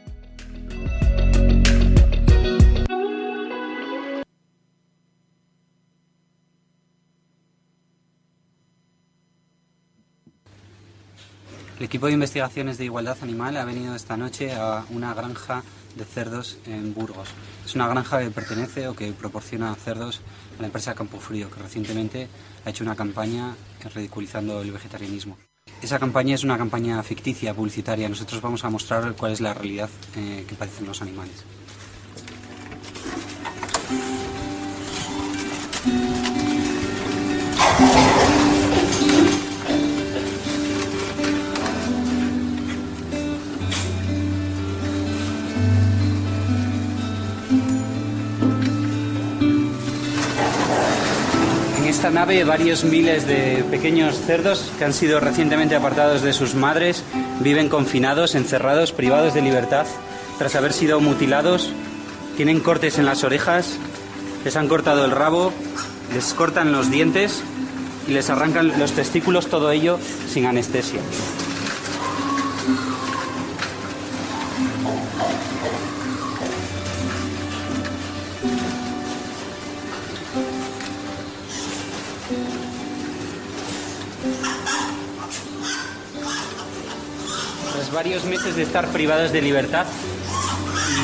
[11.78, 15.62] El equipo de investigaciones de igualdad animal ha venido esta noche a una granja
[15.98, 17.28] de cerdos en Burgos.
[17.66, 20.22] Es una granja que pertenece o que proporciona cerdos
[20.58, 22.30] a la empresa Campofrío, que recientemente
[22.66, 23.56] ha hecho una campaña
[23.94, 25.38] ridiculizando el vegetarianismo.
[25.82, 28.08] Esa campaña es una campaña ficticia, publicitaria.
[28.08, 31.44] Nosotros vamos a mostrar cuál es la realidad eh, que padecen los animales.
[52.06, 57.04] Esta nave varios miles de pequeños cerdos que han sido recientemente apartados de sus madres
[57.40, 59.88] viven confinados, encerrados, privados de libertad,
[60.38, 61.72] tras haber sido mutilados,
[62.38, 63.80] tienen cortes en las orejas,
[64.44, 65.52] les han cortado el rabo,
[66.14, 67.42] les cortan los dientes
[68.08, 69.98] y les arrancan los testículos, todo ello
[70.30, 71.00] sin anestesia.
[87.96, 89.86] Varios meses de estar privados de libertad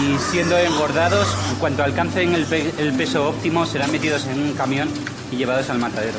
[0.04, 4.54] y siendo engordados, en cuanto alcancen el, pe- el peso óptimo, serán metidos en un
[4.54, 4.90] camión
[5.32, 6.18] y llevados al matadero.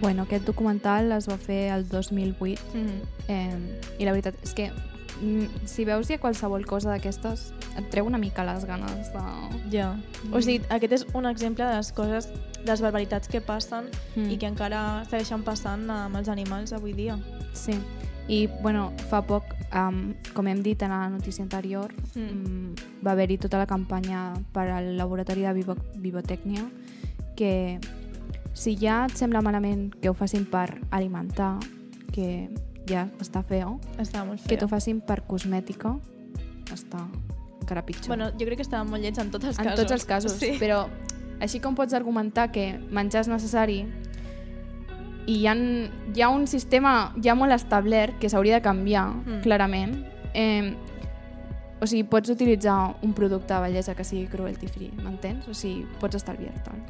[0.00, 3.00] Bueno, aquest documental es va fer el 2008 Mm -hmm.
[3.28, 4.70] eh, i la veritat és que
[5.64, 9.22] si veus ja qualsevol cosa d'aquestes et treu una mica les ganes de...
[9.70, 9.94] Ja.
[10.32, 12.28] O sigui, aquest és un exemple de les coses,
[12.60, 14.30] de les barbaritats que passen Mm.
[14.30, 17.18] i que encara segueixen passant amb els animals avui dia.
[17.54, 17.76] Sí,
[18.28, 22.20] i bueno, fa poc, um, com hem dit en la notícia anterior, Mm.
[22.20, 22.74] mm.
[23.06, 26.66] va haver-hi tota la campanya per al laboratori de Vivo Vivotècnia
[27.36, 27.78] que
[28.52, 31.58] si ja et sembla malament que ho facin per alimentar,
[32.12, 32.50] que
[32.88, 34.58] ja està feo, Està molt que feo.
[34.58, 35.96] t'ho facin per cosmètica,
[36.72, 37.06] està
[37.60, 38.08] encara pitjor.
[38.08, 39.80] Bueno, jo crec que estaven molt llets en tots els en casos.
[39.80, 40.56] tots els casos, Sí.
[40.58, 40.86] però
[41.40, 43.86] així com pots argumentar que menjar és necessari
[45.26, 45.54] i hi ha,
[46.14, 49.40] hi ha un sistema ja molt establert que s'hauria de canviar, mm.
[49.42, 50.74] clarament, eh,
[51.80, 55.46] o sigui, pots utilitzar un producte de bellesa que sigui cruelty free, m'entens?
[55.48, 56.82] O sigui, pots estalviar-te'l.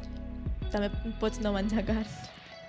[0.71, 2.05] També pots no menjar carn.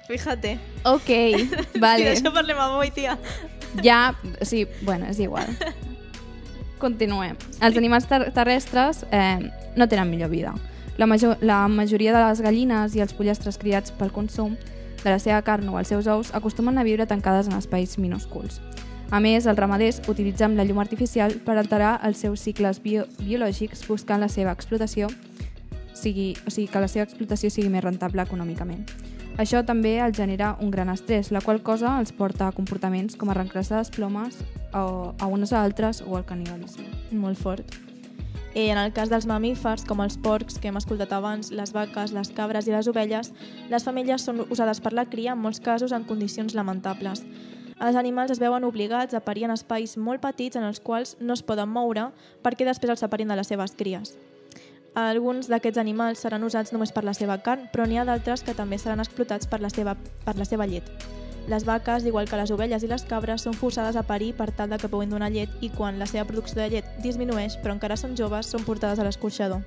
[0.08, 0.58] Fíjate.
[0.84, 1.48] Ok, Sí,
[1.80, 2.10] vale.
[2.10, 3.16] d'això parlem avui, tia.
[3.82, 5.48] Ja, sigui, bueno, és igual.
[6.82, 7.38] Continuem.
[7.62, 9.38] Els animals ter terrestres eh,
[9.76, 10.52] no tenen millor vida.
[10.98, 14.58] La, major, la majoria de les gallines i els pollastres criats pel consum
[15.02, 18.60] de la seva carn o els seus ous acostumen a viure tancades en espais minúsculs.
[19.12, 23.84] A més, els ramaders utilitzen la llum artificial per alterar els seus cicles bio biològics
[23.88, 25.08] buscant la seva explotació
[26.02, 28.84] sigui, o sigui, que la seva explotació sigui més rentable econòmicament.
[29.40, 33.30] Això també els genera un gran estrès, la qual cosa els porta a comportaments com
[33.32, 34.42] arrencar-se les plomes
[34.76, 36.84] o a unes a altres o al canibalisme.
[37.12, 37.78] Molt fort.
[38.54, 42.12] Eh, en el cas dels mamífers, com els porcs que hem escoltat abans, les vaques,
[42.12, 43.32] les cabres i les ovelles,
[43.72, 47.24] les femelles són usades per la cria en molts casos en condicions lamentables.
[47.80, 51.32] Els animals es veuen obligats a parir en espais molt petits en els quals no
[51.32, 52.10] es poden moure
[52.44, 54.12] perquè després els separin de les seves cries.
[54.94, 58.52] Alguns d'aquests animals seran usats només per la seva carn, però n'hi ha d'altres que
[58.52, 59.94] també seran explotats per la, seva,
[60.26, 60.84] per la seva llet.
[61.48, 64.68] Les vaques, igual que les ovelles i les cabres, són forçades a parir per tal
[64.68, 67.96] de que puguin donar llet i quan la seva producció de llet disminueix, però encara
[67.96, 69.64] són joves, són portades a l'escorxador.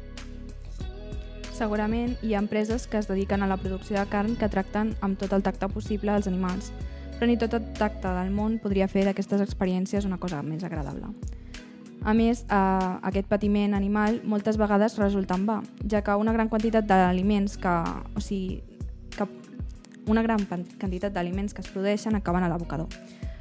[1.57, 5.17] Segurament hi ha empreses que es dediquen a la producció de carn que tracten amb
[5.17, 6.69] tot el tacte possible els animals,
[7.15, 11.15] però ni tot el tacte del món podria fer d'aquestes experiències una cosa més agradable.
[12.05, 16.49] A més, eh, aquest patiment animal moltes vegades resulta en va, ja que una gran
[16.49, 17.73] quantitat d'aliments que,
[18.13, 18.61] o sigui,
[19.09, 19.25] que
[20.05, 22.87] una gran quantitat d'aliments que es produeixen acaben a l'abocador.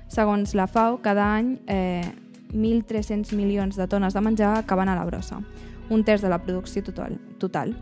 [0.08, 2.08] Segons la FAO, cada any eh,
[2.54, 5.42] 1.300 milions de tones de menjar acaben a la brossa,
[5.90, 7.20] un terç de la producció total.
[7.38, 7.76] total.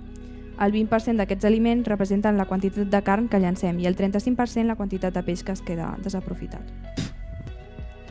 [0.59, 4.77] El 20% d'aquests aliments representen la quantitat de carn que llancem i el 35% la
[4.77, 7.02] quantitat de peix que es queda desaprofitat.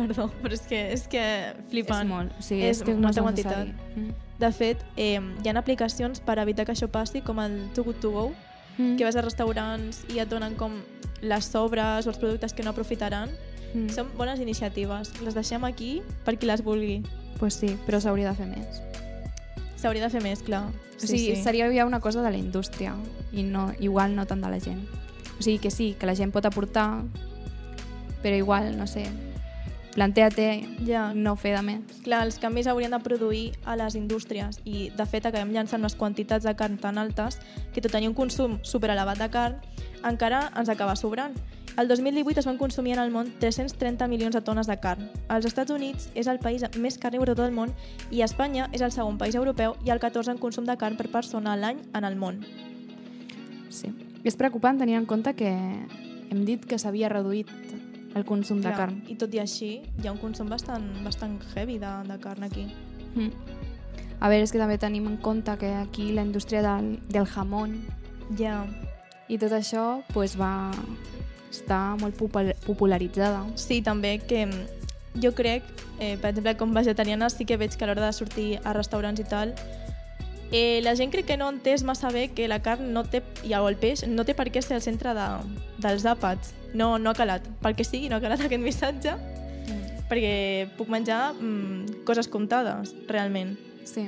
[0.02, 1.24] Perdó, però és que, és que
[1.70, 2.06] flipant.
[2.06, 3.74] És molt, o sigui, és, és que molta quantitat.
[3.96, 4.14] Mm.
[4.42, 8.02] De fet, eh, hi ha aplicacions per evitar que això passi, com el Too Good
[8.02, 8.32] To Go,
[8.78, 8.96] Mm.
[8.98, 10.80] que vas a restaurants i et donen com
[11.22, 13.30] les sobres o els productes que no aprofitaran.
[13.74, 13.90] Mm.
[13.94, 15.14] Són bones iniciatives.
[15.22, 17.02] Les deixem aquí per qui les vulgui.
[17.40, 18.82] Pues sí, però s'hauria de fer més.
[19.82, 20.68] S'hauria de fer més, clar.
[21.02, 22.94] O sigui, seria ja una cosa de la indústria
[23.34, 24.84] i no, igual no tant de la gent.
[25.40, 27.02] O sigui que sí, que la gent pot aportar,
[28.22, 29.08] però igual, no sé,
[29.94, 31.14] plantea-te Ja.
[31.14, 32.02] no fer de més.
[32.04, 35.96] Clar, els canvis haurien de produir a les indústries i, de fet, acabem llançant unes
[35.96, 37.40] quantitats de carn tan altes
[37.74, 39.56] que tot tenir un consum superelevat de carn
[40.04, 41.36] encara ens acaba sobrant.
[41.78, 45.10] El 2018 es van consumir en el món 330 milions de tones de carn.
[45.30, 47.72] Els Estats Units és el país més carnívor de tot el món
[48.12, 51.08] i Espanya és el segon país europeu i el 14 en consum de carn per
[51.10, 52.42] persona a l'any en el món.
[53.70, 53.88] Sí.
[54.24, 57.48] És preocupant tenir en compte que hem dit que s'havia reduït
[58.16, 59.02] el consum de Clar, carn.
[59.08, 62.68] I tot i així, hi ha un consum bastant, bastant heavy de, de carn aquí.
[63.16, 63.32] Mm.
[64.22, 67.80] A veure, és que també tenim en compte que aquí la indústria del, del jamón
[68.38, 68.62] Ja,
[69.28, 70.72] i tot això pues, va
[71.52, 73.42] estar molt popul- popularitzada.
[73.60, 75.64] Sí, també que mm, jo crec,
[76.00, 79.20] eh, per exemple, com vegetariana sí que veig que a l'hora de sortir a restaurants
[79.20, 79.56] i tal,
[80.52, 83.24] eh, la gent crec que no ha entès massa bé que la carn no té,
[83.44, 85.28] i el peix no té per què ser el centre de,
[85.80, 86.54] dels àpats.
[86.74, 87.46] No, no ha calat.
[87.62, 89.16] Pel que sigui, no ha calat aquest missatge,
[89.62, 90.08] Mm.
[90.10, 93.58] perquè puc menjar mm, coses comptades, realment.
[93.86, 94.08] Sí.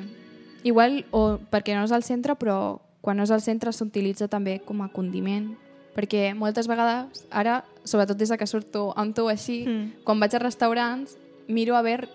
[0.63, 4.57] Igual, o perquè no és al centre, però quan no és al centre s'utilitza també
[4.65, 5.51] com a condiment.
[5.93, 10.03] Perquè moltes vegades, ara, sobretot des de que surto amb tu així, Mm.
[10.03, 12.07] quan vaig a restaurants, miro a veure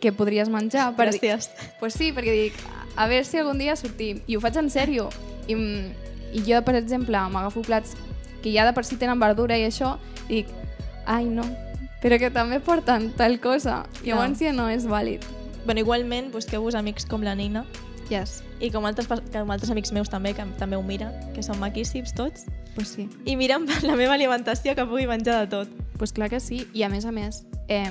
[0.00, 0.92] què podries menjar.
[0.96, 1.50] Per Gràcies.
[1.80, 2.58] Pues sí, perquè dic,
[2.96, 4.22] a veure si algun dia sortim.
[4.26, 5.08] I ho faig en sèrio.
[5.48, 5.54] I,
[6.34, 7.96] i jo, per exemple, m'agafo plats
[8.42, 9.96] que ja de per si tenen verdura i això,
[10.28, 10.52] i dic,
[11.06, 11.44] ai, no,
[12.02, 13.84] però que també porten tal cosa.
[14.04, 15.24] Llavors ja no és vàlid.
[15.64, 17.64] Bueno, igualment, busqueu-vos amics com la Nina,
[18.10, 18.42] Yes.
[18.60, 22.12] i com altres, com altres amics meus també, que també ho miren, que són maquíssims
[22.12, 23.08] tots, Pues sí.
[23.24, 25.68] i miren per la meva alimentació que pugui menjar de tot.
[25.96, 27.88] Pues clar que sí, i a més a més, eh,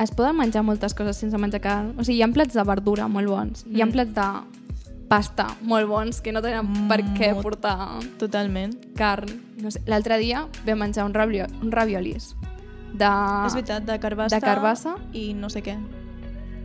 [0.00, 1.92] es poden menjar moltes coses sense menjar carn.
[1.98, 3.76] O sigui, hi ha plats de verdura molt bons, mm.
[3.76, 3.92] hi ha Mm.
[3.92, 4.28] plats de
[5.10, 8.74] pasta molt bons que no tenen per què portar Totalment.
[8.96, 9.28] carn.
[9.60, 9.82] No sé.
[9.86, 12.34] L'altre dia vam menjar un, ravio, un raviolis
[12.94, 13.06] de,
[13.46, 15.76] és veritat, de carbassa, de carbassa i no sé què.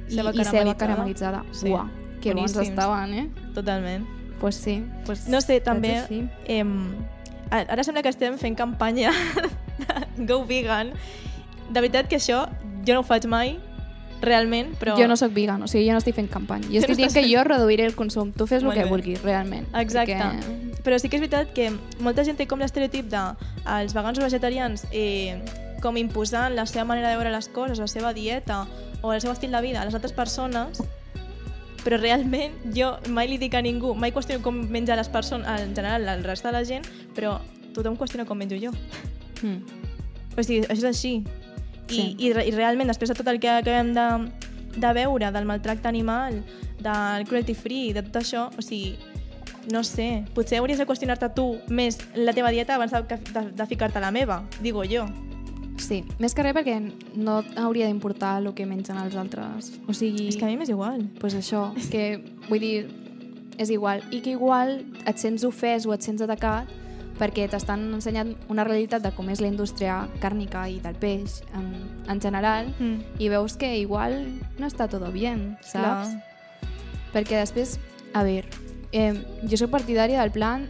[0.10, 1.44] i, i ceba caramelitzada.
[1.52, 1.70] Sí.
[1.72, 1.90] Uah,
[2.22, 2.70] que bons Boníssims.
[2.70, 3.30] estaven, eh?
[3.56, 4.06] Totalment.
[4.40, 4.84] Pues sí.
[5.06, 5.98] Pues No sé, també...
[7.52, 9.12] a- ara sembla que estem fent campanya
[10.18, 10.94] Go Vegan.
[11.70, 12.46] De veritat que això
[12.86, 13.56] jo no ho faig mai,
[14.22, 14.96] realment, però...
[14.98, 16.68] Jo no sóc vegan, o sigui, jo no estic fent campanya.
[16.68, 18.32] Jo Tu no estic dient que jo reduiré el consum.
[18.34, 18.90] Tu fes el Molt que bé.
[18.90, 19.68] vulguis, realment.
[19.78, 20.16] Exacte.
[20.16, 20.82] Perquè...
[20.86, 21.70] Però sí que és veritat que
[22.04, 23.22] molta gent té com l'estereotip de
[23.78, 25.40] els vegans o vegetarians eh,
[25.82, 28.66] com imposant la seva manera de veure les coses, la seva dieta
[29.02, 30.82] o el seu estil de vida a les altres persones,
[31.86, 35.76] però realment jo mai li dic a ningú, mai qüestiono com menja les persones, en
[35.78, 36.86] general, el resta de la gent,
[37.18, 37.38] però
[37.76, 38.74] tothom qüestiona com menjo jo.
[39.42, 39.84] Mm.
[40.36, 41.14] O sigui, això és així.
[41.90, 42.16] I, Sí.
[42.20, 44.08] i, I realment, després de tot el que acabem de,
[44.78, 46.44] de veure, del maltracte animal,
[46.82, 48.96] del cruelty free, de tot això, o sigui,
[49.72, 53.02] no sé, potser hauries de qüestionar-te tu més la teva dieta abans de,
[53.34, 55.06] de, de ficar-te la meva, digo jo.
[55.78, 56.78] Sí, més que res perquè
[57.20, 59.74] no hauria d'importar el que mengen els altres.
[59.90, 60.30] O sigui...
[60.30, 61.02] És que a mi m'és igual.
[61.20, 62.88] pues això, que vull dir,
[63.58, 64.02] és igual.
[64.12, 66.72] I que igual et sents ofès o et sents atacat
[67.20, 71.70] perquè t'estan ensenyant una realitat de com és la indústria càrnica i del peix en,
[72.12, 73.20] en general Mm.
[73.20, 74.18] i veus que igual
[74.60, 76.10] no està tot bien, saps?
[76.12, 76.72] Clar.
[77.14, 77.78] Perquè després,
[78.14, 78.48] a veure,
[78.92, 79.14] eh,
[79.48, 80.68] jo sóc partidària del plan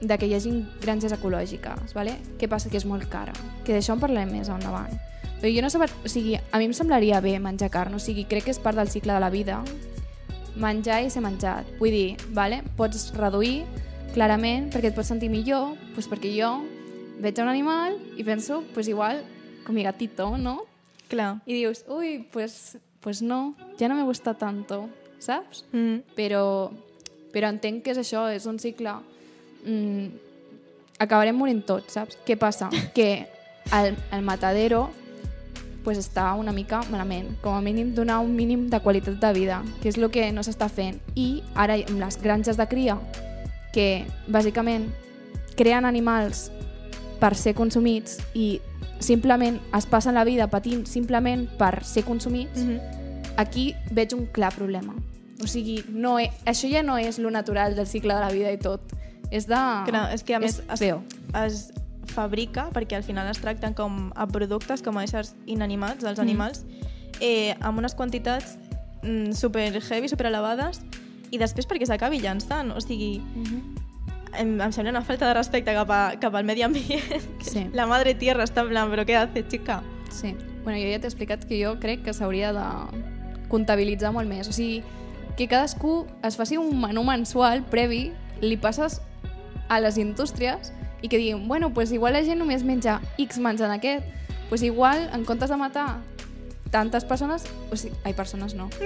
[0.00, 0.52] de que hi hagi
[0.82, 2.18] granges ecològiques, ¿vale?
[2.38, 2.70] Què passa?
[2.70, 3.32] Que és molt cara.
[3.64, 4.92] Que d'això en parlarem més endavant.
[5.40, 8.24] Però jo no sé, o sigui, a mi em semblaria bé menjar carn, o sigui,
[8.24, 9.62] crec que és part del cicle de la vida
[10.56, 11.66] menjar i ser menjat.
[11.80, 12.62] Vull dir, vale?
[12.76, 13.64] pots reduir
[14.16, 16.50] clarament perquè et pots sentir millor, pues perquè jo
[17.20, 19.22] veig un animal i penso, pues igual,
[19.64, 20.64] com mi gatito, ¿no?
[21.08, 21.42] Clar.
[21.46, 25.64] Y dius, uy, pues, pues no, ja no me gusta tanto, saps?
[25.72, 26.02] Mm.
[26.16, 26.72] Però,
[27.32, 28.96] però entenc que és això, és un cicle...
[29.66, 30.08] Mm,
[30.98, 32.18] acabarem morint tots, saps?
[32.26, 32.70] Què passa?
[32.96, 33.26] Que
[33.74, 34.88] el, el matadero
[35.86, 37.28] pues està una mica malament.
[37.44, 40.42] Com a mínim donar un mínim de qualitat de vida, que és el que no
[40.42, 40.98] s'està fent.
[41.14, 42.98] I ara amb les granges de cria,
[43.76, 44.88] que bàsicament
[45.56, 46.46] creen animals
[47.20, 48.60] per ser consumits i
[49.00, 52.80] simplement es passen la vida patint simplement per ser consumits, Mm -hmm.
[53.36, 54.94] aquí veig un clar problema.
[55.42, 58.50] O sigui, no he, això ja no és lo natural del cicle de la vida
[58.52, 58.80] i tot.
[59.30, 59.54] És de...
[59.86, 61.02] Clar, és que a més és es, feo.
[61.46, 61.72] es
[62.06, 66.22] fabrica, perquè al final es tracten com a productes, com a éssers inanimats, dels Mm.
[66.22, 66.64] animals,
[67.20, 68.56] eh, amb unes quantitats
[69.02, 70.80] mm, super heavy, super elevades,
[71.30, 72.72] i després perquè s'acabi llançant.
[72.76, 73.20] O sigui,
[74.36, 77.26] em, em sembla una falta de respecte cap, a, cap al medi ambient.
[77.46, 77.66] Sí.
[77.74, 79.82] La madre tierra està en plan, però què hace, chica?
[80.10, 80.34] Sí.
[80.64, 82.66] Bueno, jo ja t'he explicat que jo crec que s'hauria de
[83.52, 84.48] comptabilitzar molt més.
[84.50, 84.82] O sigui,
[85.36, 88.10] que cadascú es faci un menú mensual previ,
[88.40, 89.00] li passes
[89.68, 93.72] a les indústries i que diguin, bueno, pues igual la gent només menja X menjant
[93.72, 94.04] aquest,
[94.48, 96.00] pues igual, en comptes de matar
[96.70, 98.68] tantes persones, o sigui, ai, persones no.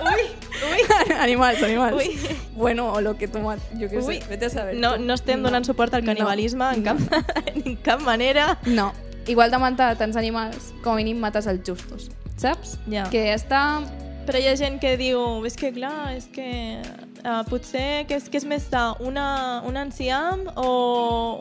[0.00, 0.24] Ui,
[0.72, 0.80] ui.
[1.20, 1.96] animals, animals.
[1.96, 2.18] Ui.
[2.54, 3.38] Bueno, o lo que tu.
[3.40, 4.76] Jo què sé, vete a saber.
[4.80, 7.00] No, no estem donant suport al canibalisme en, cap,
[7.54, 8.58] en cap manera.
[8.66, 8.92] No,
[9.26, 12.78] igual de matar tants animals, com a mínim mates els justos, saps?
[12.90, 13.08] Ja.
[13.12, 13.82] Que està...
[14.28, 15.18] Però hi ha gent que diu,
[15.48, 16.78] és que clar, és que
[17.24, 20.68] uh, potser que és, que és més sa una, un enciam o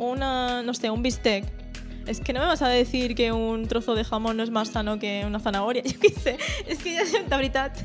[0.10, 1.46] una, no sé, un bistec.
[2.08, 4.70] Es que no me vas a decir que un trozo de jamón no es más
[4.70, 6.38] sano que una zanahoria, jo què sé.
[6.68, 7.78] És que gent, de veritat,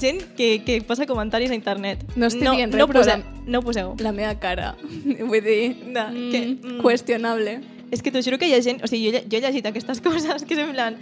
[0.00, 2.02] gent que, que posa comentaris a internet.
[2.16, 3.94] No estic no, dient res, no, però poseu, la- no poseu.
[4.00, 4.74] La meva cara.
[4.82, 6.80] Vull dir, No, mm, que, mm.
[6.82, 7.60] qüestionable.
[7.94, 8.82] És que t'ho juro que hi ha gent...
[8.82, 10.96] O sigui, jo, jo he llegit aquestes coses que és en plan...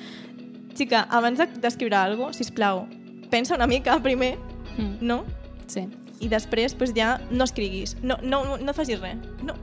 [0.75, 2.89] Xica, abans de- d'escriure alguna cosa, sisplau,
[3.31, 4.37] pensa una mica primer,
[4.77, 4.97] Mm.
[5.07, 5.23] no?
[5.71, 5.85] Sí.
[6.19, 7.97] I després pues, ja no escriguis.
[8.03, 9.15] No, no, no facis res.
[9.47, 9.55] No,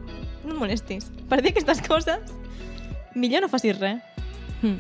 [0.46, 1.10] no et molestis.
[1.30, 2.34] Per dir aquestes coses,
[3.16, 4.02] millor no facis res.
[4.62, 4.78] Mm.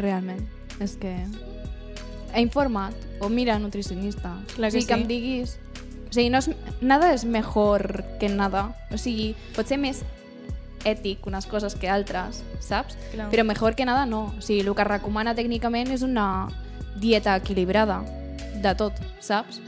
[0.00, 0.42] Realment.
[0.82, 1.14] És que...
[2.34, 2.94] He informat.
[3.22, 4.34] O mira, nutricionista.
[4.56, 5.00] Clar o que sigui, que sí.
[5.00, 5.58] em diguis...
[6.10, 8.68] O sigui, no és, nada és mejor que nada.
[8.94, 10.02] O sigui, pot ser més
[10.84, 12.98] ètic unes coses que altres, saps?
[13.14, 13.30] Clar.
[13.32, 14.26] Però mejor que nada no.
[14.34, 16.48] O sigui, el que recomana tècnicament és una
[17.00, 18.02] dieta equilibrada
[18.62, 19.62] de tot, saps?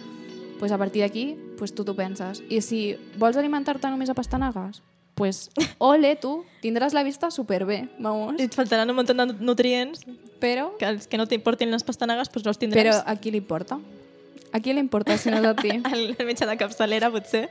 [0.59, 2.43] pues a partir d'aquí pues tu t'ho penses.
[2.49, 4.83] I si vols alimentar-te només a pastanagues,
[5.17, 5.49] pues
[5.81, 8.37] ole tu, tindràs la vista superbé, vamos.
[8.39, 10.05] Et faltaran un munt de nutrients
[10.41, 12.83] Però, que els que no t'importin les pastanagues pues no els tindràs.
[12.85, 13.79] però a qui li importa?
[14.53, 15.73] A qui li importa si no és a ti?
[15.93, 17.49] El metge de capçalera, potser,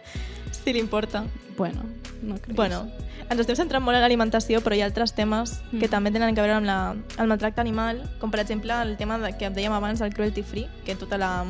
[0.54, 1.24] si li importa.
[1.58, 1.82] bueno,
[2.22, 2.56] no creus.
[2.56, 2.84] Bueno,
[3.30, 5.80] ens estem centrant molt en l'alimentació, però hi ha altres temes Mm.
[5.82, 6.78] que també tenen a veure amb la,
[7.18, 10.68] el maltracte animal, com per exemple el tema de, que dèiem abans, el cruelty free,
[10.86, 11.44] que tota la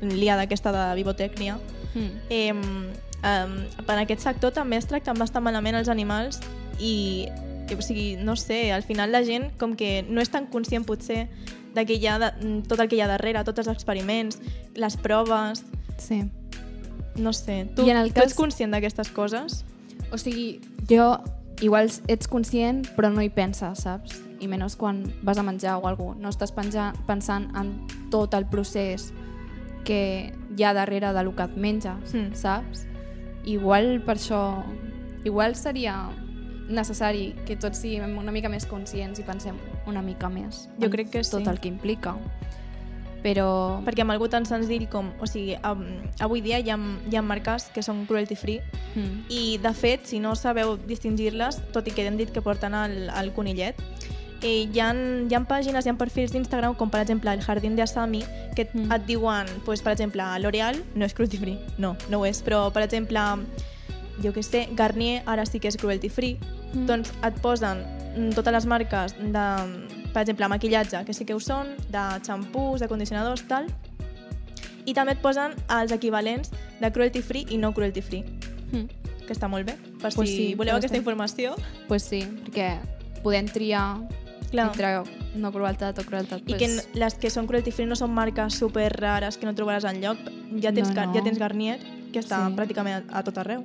[0.00, 1.58] liada aquesta de vivotècnia.
[1.94, 2.10] Mm.
[2.30, 2.54] Eh,
[3.22, 3.56] um,
[3.86, 6.40] per aquest sector també es tracten bastant malament els animals
[6.78, 7.28] i,
[7.76, 11.28] o sigui, no sé, al final la gent com que no és tan conscient potser
[11.74, 12.30] de que hi ha de,
[12.66, 14.40] tot el que hi ha darrere, tots els experiments,
[14.74, 15.64] les proves,
[15.98, 16.24] Sí.
[17.16, 17.68] no sé.
[17.76, 19.64] Tu, I en el tu cas- ets conscient d'aquestes coses?
[20.10, 21.20] O sigui, jo
[21.60, 24.22] igual ets conscient però no hi penses, saps?
[24.40, 29.12] i menys quan vas a menjar o alguna No estàs pensant en tot el procés
[29.84, 32.32] que hi ha darrere del que et menges, Mm.
[32.34, 32.86] saps?
[33.44, 34.64] Igual per això...
[35.24, 36.08] Igual seria
[36.70, 39.56] necessari que tots siguem una mica més conscients i pensem
[39.90, 41.32] una mica més Jo crec que sí.
[41.34, 42.14] tot el que implica.
[43.20, 43.82] Però...
[43.84, 45.10] Perquè amb algú tan senzill com...
[45.20, 45.84] O sigui, um,
[46.24, 46.78] avui dia hi ha,
[47.10, 48.60] hi ha marques que són cruelty free
[48.90, 49.24] Mm.
[49.30, 53.04] i, de fet, si no sabeu distingir-les, tot i que hem dit que porten el,
[53.14, 53.78] el conillet,
[54.42, 57.76] eh, hi, ha, hi ha pàgines, hi ha perfils d'Instagram, com per exemple el Jardín
[57.76, 58.22] de Asami,
[58.56, 58.86] que Mm.
[58.86, 58.92] mm.
[58.92, 62.70] et diuen, pues, per exemple, L'Oreal no és cruelty free, no, no ho és, però,
[62.72, 63.20] per exemple,
[64.22, 66.38] jo que sé, Garnier ara sí que és cruelty free,
[66.74, 66.86] Mm.
[66.86, 67.84] doncs et posen
[68.16, 69.44] mm, totes les marques de,
[70.12, 73.66] per exemple, maquillatge, que sí que ho són, de xampús, de condicionadors, tal,
[74.86, 78.24] i també et posen els equivalents de cruelty free i no cruelty free,
[78.72, 78.88] Mm.
[79.26, 81.54] que està molt bé, per Pues si sí, voleu aquesta està- informació.
[81.88, 82.78] pues sí, perquè
[83.22, 83.98] podem triar
[84.50, 84.68] Clar.
[84.68, 85.02] entre
[85.36, 86.42] no crueltat o crueltat.
[86.50, 89.84] I que les que són cruelty free no són marques super rares que no trobaràs
[89.86, 90.18] enlloc.
[90.60, 91.14] Ja tens, No, no.
[91.14, 91.78] ja tens Garnier,
[92.12, 92.54] que està Sí.
[92.56, 93.64] pràcticament a, a tot arreu.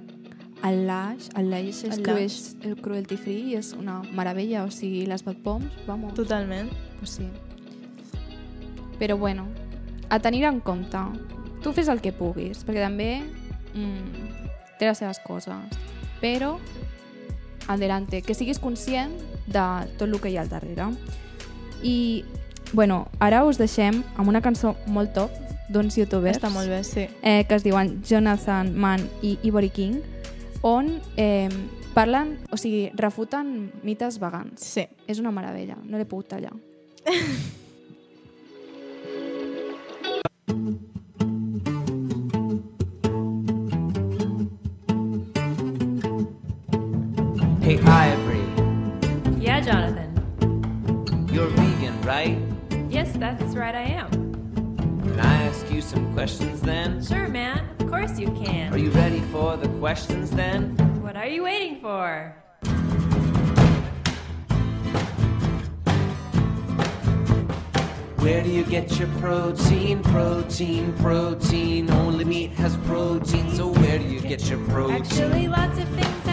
[0.63, 2.53] El Lash, el Lash és, El Lash.
[2.63, 6.13] el cruelty free i és una meravella, o sigui, les bad bombs, vamos.
[6.13, 6.69] Totalment.
[6.99, 7.27] Pues sí.
[8.99, 9.47] Però bueno,
[10.09, 10.97] a tenir en compte,
[11.61, 13.23] tu fes el que puguis, perquè també
[13.73, 15.75] mm, té les seves coses,
[16.21, 16.57] però
[17.67, 19.11] adelante, que siguis conscient
[19.45, 19.65] de
[19.97, 20.89] tot el que hi ha al darrere.
[21.83, 22.23] I,
[22.73, 25.31] bueno, ara us deixem amb una cançó molt top
[25.69, 27.07] d'uns youtubers Està molt bé, sí.
[27.21, 30.01] eh, que es diuen Jonathan Mann i Ivory King,
[30.61, 31.49] on eh,
[31.93, 34.61] parlen, o sigui, refuten mites vegans.
[34.61, 34.87] Sí.
[35.07, 36.53] És una meravella, no l'he pogut tallar.
[53.19, 54.09] that's right, I am.
[54.11, 57.03] Can I ask you some questions then?
[57.03, 57.69] Sure, man.
[57.79, 58.73] Of course you can.
[58.73, 60.75] Are you ready for the questions then?
[61.01, 62.35] What are you waiting for?
[68.17, 70.01] Where do you get your protein?
[70.01, 71.91] Protein, protein.
[71.91, 74.95] Only meat has protein, so where do you get your protein?
[74.95, 76.24] Actually, lots of things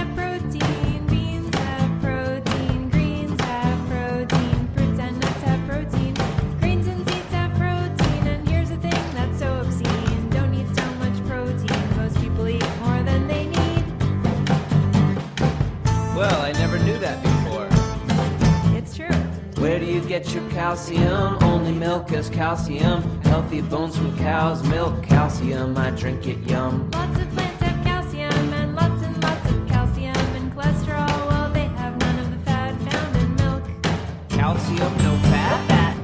[19.93, 21.37] you get your calcium?
[21.43, 23.03] Only milk has calcium.
[23.23, 25.03] Healthy bones from cow's milk.
[25.03, 26.91] Calcium, I drink it yum.
[26.93, 31.29] Lots of plants have calcium and lots and lots of calcium and cholesterol.
[31.29, 33.65] Well, they have none of the fat found in milk.
[34.31, 35.69] Calcium, no fat?
[35.69, 35.95] Fat.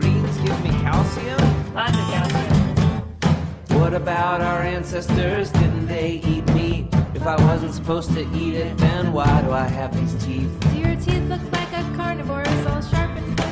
[0.00, 1.74] Greens give me calcium?
[1.74, 3.78] Lots of calcium.
[3.78, 5.50] What about our ancestors?
[5.50, 6.86] Didn't they eat meat?
[7.14, 10.62] If I wasn't supposed to eat it, then why do I have these teeth?
[11.32, 13.51] look like a carnivore, all sharp and pointed.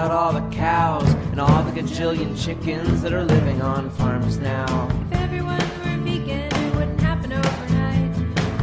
[0.00, 4.88] About all the cows and all the gajillion chickens that are living on farms now?
[5.10, 8.14] If everyone were vegan, it wouldn't happen overnight.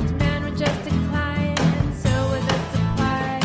[0.08, 3.40] Demand would just decline, and so would the supply.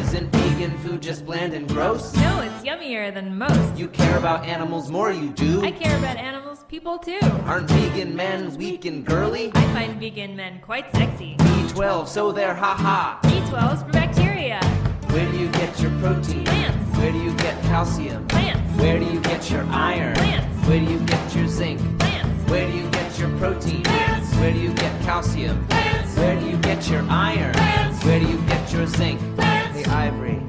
[0.00, 2.12] Isn't vegan food just bland and gross?
[2.16, 3.78] No, it's yummier than most.
[3.78, 5.62] You care about animals more, you do.
[5.62, 6.45] I care about animals,
[6.76, 7.18] people too.
[7.46, 9.50] Aren't vegan men weak and girly?
[9.54, 11.34] I find vegan men quite sexy.
[11.38, 13.18] B12, so they're haha.
[13.22, 14.60] B12's for bacteria.
[15.08, 16.44] Where do you get your protein?
[16.44, 16.98] Plants.
[16.98, 18.28] Where do you get calcium?
[18.28, 18.78] Plants.
[18.78, 20.16] Where do you get your iron?
[20.16, 20.68] Plants.
[20.68, 21.80] Where do you get your zinc?
[21.98, 22.50] Plants.
[22.50, 23.82] Where do you get your protein?
[23.82, 24.34] Plants.
[24.34, 25.66] Where do you get calcium?
[25.68, 26.14] Plants.
[26.18, 27.54] Where do you get your iron?
[27.54, 28.04] Plants.
[28.04, 29.18] Where do you get your zinc?
[29.36, 29.78] Plants.
[29.78, 30.42] Hey, Ivory,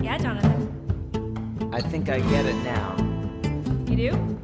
[0.00, 1.70] Yeah, Jonathan.
[1.72, 2.94] I think I get it now.
[3.88, 4.39] You do?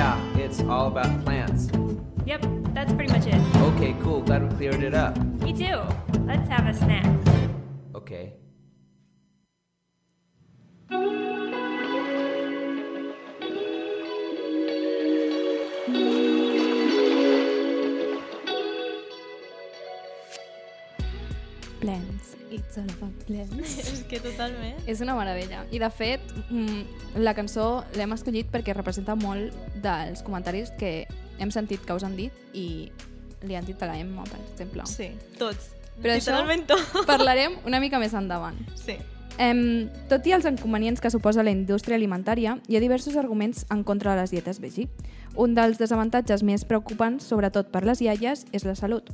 [0.00, 1.68] Yeah, it's all about plants.
[2.24, 3.38] Yep, that's pretty much it.
[3.74, 4.22] Okay, cool.
[4.22, 5.14] Glad we cleared it up.
[5.42, 5.78] Me too.
[6.24, 7.04] Let's have a snack.
[7.94, 8.32] Okay.
[21.80, 22.36] Plants.
[22.50, 23.78] It's all about plants.
[23.82, 24.78] És que totalment.
[24.90, 25.64] És una meravella.
[25.72, 31.06] I de fet, mm, la cançó l'hem escollit perquè representa molt dels comentaris que
[31.40, 32.90] hem sentit que us han dit i
[33.46, 34.84] li han dit a la Emma, per exemple.
[34.86, 35.10] Sí,
[35.40, 35.72] tots.
[36.00, 36.36] Però això
[37.10, 38.60] parlarem una mica més endavant.
[38.76, 38.98] Sí.
[39.40, 43.84] Em, tot i els inconvenients que suposa la indústria alimentària, hi ha diversos arguments en
[43.88, 44.90] contra de les dietes veggie.
[45.38, 49.08] Un dels desavantatges més preocupants, sobretot per les iaies, és la salut.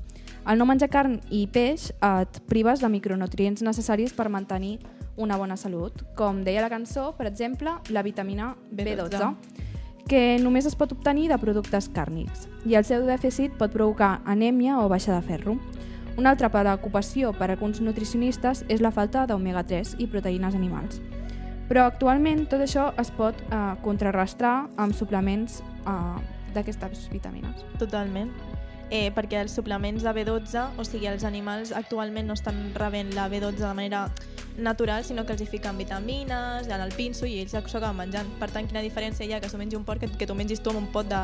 [0.47, 4.76] Al no menjar carn i peix et prives de micronutrients necessaris per mantenir
[5.18, 9.32] una bona salut, com deia la cançó, per exemple, la vitamina B12, B12.
[10.07, 14.78] que només es pot obtenir de productes càrnics, i el seu dèficit pot provocar anèmia
[14.78, 15.57] o baixa de ferro.
[16.16, 21.01] Una altra preocupació per a alguns nutricionistes és la falta d'omega-3 i proteïnes animals.
[21.66, 26.22] Però actualment tot això es pot eh, contrarrestar amb suplements eh,
[26.55, 27.66] d'aquestes vitamines.
[27.82, 28.30] Totalment.
[28.91, 33.26] Eh, perquè els suplements de B12, o sigui, els animals actualment no estan rebent la
[33.28, 34.07] B12 de manera
[34.57, 38.30] natural, sinó que els hi fiquen vitamines, en el pinso i ells s'ho acaben menjant.
[38.41, 40.62] Per tant, quina diferència hi ha que s'ho mengi un porc que, que t'ho mengis
[40.62, 41.22] tu amb un pot de,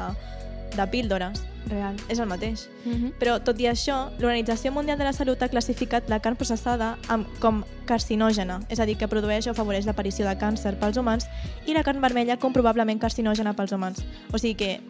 [0.76, 1.44] de píldores?
[1.70, 1.96] Real.
[2.08, 2.68] És el mateix.
[2.84, 3.12] Mm -hmm.
[3.20, 7.26] Però, tot i això, l'Organització Mundial de la Salut ha classificat la carn processada amb,
[7.38, 11.26] com carcinògena, és a dir, que produeix o afavoreix l'aparició de càncer pels humans,
[11.66, 14.04] i la carn vermella com probablement carcinògena pels humans.
[14.32, 14.80] O sigui que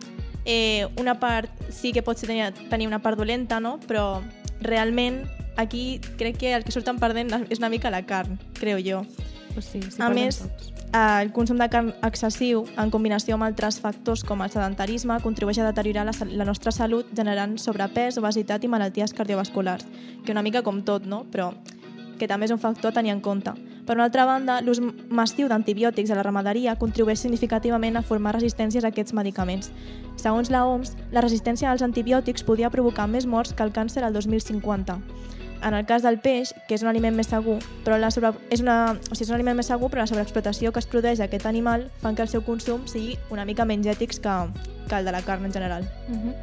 [0.45, 3.79] eh, una part sí que pot tenir, tenir una part dolenta, no?
[3.89, 4.23] però
[4.61, 5.25] realment
[5.57, 9.03] aquí crec que el que surten perdent és una mica la carn, creu jo.
[9.53, 10.71] Pues sí, sí a més, tots.
[10.97, 15.67] el consum de carn excessiu, en combinació amb altres factors com el sedentarisme, contribueix a
[15.69, 19.85] deteriorar la, la nostra salut generant sobrepès, obesitat i malalties cardiovasculars,
[20.25, 21.27] que una mica com tot, no?
[21.29, 21.53] però
[22.19, 23.53] que també és un factor a tenir en compte.
[23.87, 24.79] Per una altra banda, l'ús
[25.11, 29.73] massiu d'antibiòtics a la ramaderia contribueix significativament a formar resistències a aquests medicaments.
[30.17, 34.15] Segons la OMS, la resistència als antibiòtics podia provocar més morts que el càncer al
[34.15, 35.01] 2050.
[35.63, 38.33] En el cas del peix, que és un aliment més segur, però la sobre...
[38.51, 38.95] és, una...
[38.95, 41.47] o sigui, és un aliment més segur, però la sobreexplotació que es produeix a aquest
[41.47, 44.37] animal fan que el seu consum sigui una mica menys ètics que,
[44.89, 45.87] que el de la carn en general.
[46.09, 46.35] Uh -huh.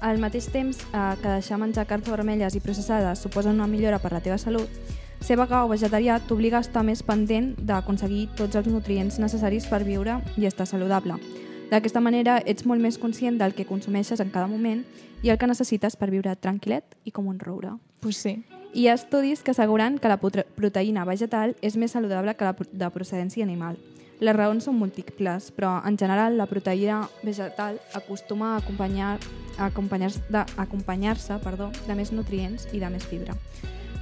[0.00, 4.12] Al mateix temps eh, que deixar menjar carns vermelles i processades suposa una millora per
[4.12, 4.70] la teva salut,
[5.20, 9.82] ser vegà o vegetarià t'obliga a estar més pendent d'aconseguir tots els nutrients necessaris per
[9.84, 11.18] viure i estar saludable.
[11.70, 14.82] D'aquesta manera ets molt més conscient del que consumeixes en cada moment
[15.22, 17.76] i el que necessites per viure tranquil·let i com un roure.
[18.00, 18.40] Pues sí.
[18.72, 22.54] Hi ha estudis que asseguren que la prote- proteïna vegetal és més saludable que la
[22.54, 23.76] de procedència animal.
[24.20, 29.18] Les raons són múltiples, però en general la proteïna vegetal acostuma a acompanyar-
[29.58, 33.34] a acompanyar-se de, acompanyar-se, perdó, de més nutrients i de més fibra,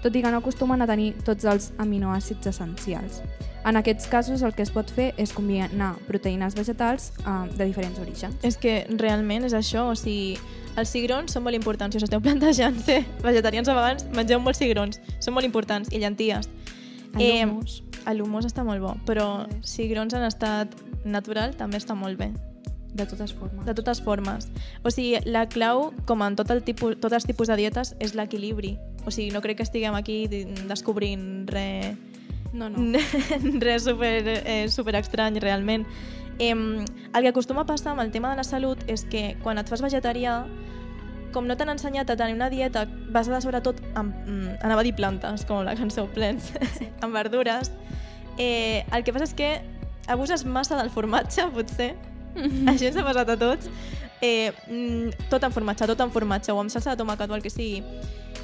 [0.02, 3.22] tot i que no acostumen a tenir tots els aminoàcids essencials.
[3.66, 7.98] En aquests casos el que es pot fer és combinar proteïnes vegetals eh, de diferents
[8.00, 8.38] orígens.
[8.46, 10.38] És que realment és això, o sigui,
[10.78, 14.62] els cigrons són molt importants, si us esteu plantejant ser vegetarians o vegans, mengeu molts
[14.62, 16.48] cigrons, són molt importants, i llenties.
[17.18, 17.82] El hummus.
[18.06, 20.72] Eh, L'humus està molt bo, però cigrons en estat
[21.04, 22.30] natural també està molt bé.
[22.98, 23.64] De totes formes.
[23.64, 24.50] De totes formes.
[24.82, 28.16] O sigui, la clau, com en tot el tipus, tots els tipus de dietes, és
[28.18, 28.74] l'equilibri.
[29.06, 30.24] O sigui, no crec que estiguem aquí
[30.66, 31.96] descobrint res
[32.52, 32.98] No, no.
[33.60, 35.86] res super, eh, super estrany realment.
[36.38, 39.58] Eh, el que acostuma a passar amb el tema de la salut és que quan
[39.58, 40.40] et fas vegetarià,
[41.34, 44.94] com no t'han ensenyat a tenir una dieta basada sobretot en, mm, anava a dir
[44.96, 46.52] plantes, com la cançó Plants,
[47.02, 47.72] en verdures,
[48.38, 49.50] eh, el que passa és que
[50.08, 51.94] abuses massa del formatge, potser,
[52.70, 53.68] això ens ha passat a tots,
[54.20, 57.42] eh, mm, tot en formatge, tot en formatge, o amb salsa de tomàquet o el
[57.42, 57.82] que sigui,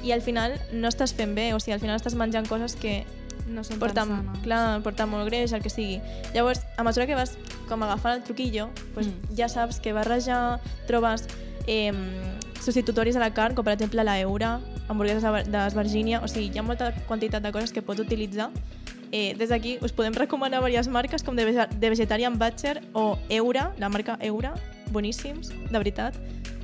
[0.03, 3.03] i al final no estàs fent bé, o sigui, al final estàs menjant coses que
[3.47, 4.43] no són porten, tan sanes.
[4.43, 5.99] clar, porten molt greix, el que sigui.
[6.33, 7.37] Llavors, a mesura que vas
[7.69, 9.35] com agafant el truquillo, pues, Mm.
[9.37, 11.27] ja saps que barrejar, trobes
[11.67, 11.91] eh,
[12.61, 16.57] substitutoris a la carn, com per exemple la eura, hamburgueses de- d'esvergínia, o sigui, hi
[16.59, 18.49] ha molta quantitat de coses que pots utilitzar.
[19.15, 23.17] Eh, des d'aquí us podem recomanar diverses marques com de, Vege- de Vegetarian Butcher o
[23.29, 24.55] Eura, la marca Eura,
[24.91, 26.17] boníssims, de veritat.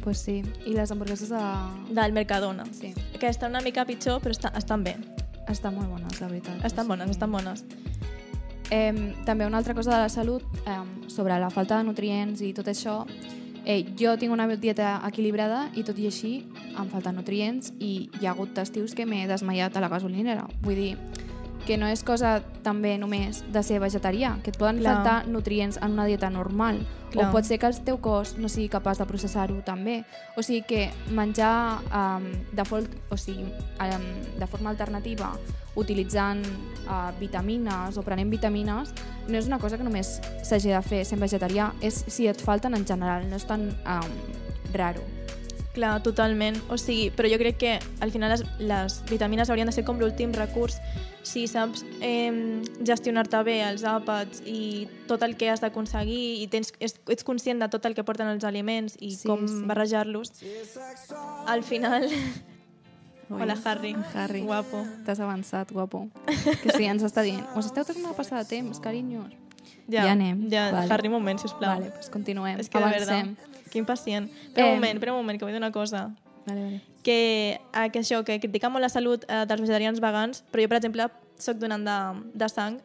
[0.03, 1.39] Pues sí, i les hamburgueses de...
[1.95, 2.65] Del Mercadona.
[2.73, 2.91] Sí.
[3.19, 4.97] Que estan una mica pitjor, però està, estan bé.
[5.47, 6.59] Estan molt bones, la veritat.
[6.67, 7.63] Estan bones, sigui- estan bones.
[8.71, 12.51] Eh, també una altra cosa de la salut, eh, sobre la falta de nutrients i
[12.57, 13.05] tot això,
[13.63, 16.33] eh, jo tinc una dieta equilibrada i tot i així
[16.75, 20.47] em falten nutrients i hi ha hagut estius que m'he desmaiat a la gasolinera.
[20.63, 20.97] Vull dir,
[21.65, 24.95] que no és cosa també només de ser vegetarià, que et poden Clar.
[24.95, 26.81] faltar nutrients en una dieta normal.
[27.11, 27.27] Clar.
[27.27, 30.01] O pot ser que el teu cos no sigui capaç de processar-ho també.
[30.39, 33.49] O sigui que menjar um, de, fol o sigui,
[33.83, 34.07] um,
[34.39, 35.33] de forma alternativa
[35.75, 36.43] utilitzant
[36.87, 38.91] uh, vitamines o prenent vitamines
[39.27, 42.75] no és una cosa que només s'hagi de fer sent vegetarià, és si et falten
[42.75, 44.15] en general, no és tan um,
[44.73, 45.03] raro.
[45.73, 46.57] Clar, totalment.
[46.69, 47.69] O sigui, però jo crec que
[48.03, 50.81] al final les, les vitamines haurien de ser com l'últim recurs.
[51.23, 56.73] Si saps eh, gestionar-te bé els àpats i tot el que has d'aconseguir i tens,
[56.83, 59.61] ets, ets conscient de tot el que porten els aliments i Sí, com sí.
[59.69, 60.33] barrejar-los,
[61.47, 62.09] al final...
[63.31, 63.93] Ui, Hola, Harry.
[64.13, 64.41] Harry.
[64.43, 64.81] Guapo.
[65.05, 66.09] T'has avançat, guapo.
[66.25, 67.45] Que sí, ens està dient.
[67.55, 69.31] Us esteu tornant a passar de temps, carinyos.
[69.87, 70.47] Ja, ja anem.
[70.51, 71.77] Ja, Harry, un moment, sisplau.
[71.79, 72.59] Vale, pues continuem.
[72.59, 74.29] És que de veritat, que impacient.
[74.47, 76.11] Espera Eh, un moment, espera un moment, que vull dir una cosa.
[76.45, 76.81] Vale, vale.
[77.03, 80.69] que, eh, que això, que critica molt la salut eh, dels vegetarians vegans, però jo,
[80.69, 81.07] per exemple,
[81.37, 81.95] sóc donant de,
[82.37, 82.79] de sang,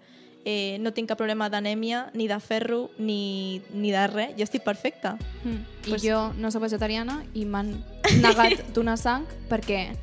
[0.45, 4.63] eh, no tinc cap problema d'anèmia, ni de ferro, ni, ni de res, jo estic
[4.65, 5.19] perfecta.
[5.45, 5.59] Mm.
[5.87, 7.75] I Pues- jo no sóc vegetariana i m'han
[8.23, 9.97] negat donar sang perquè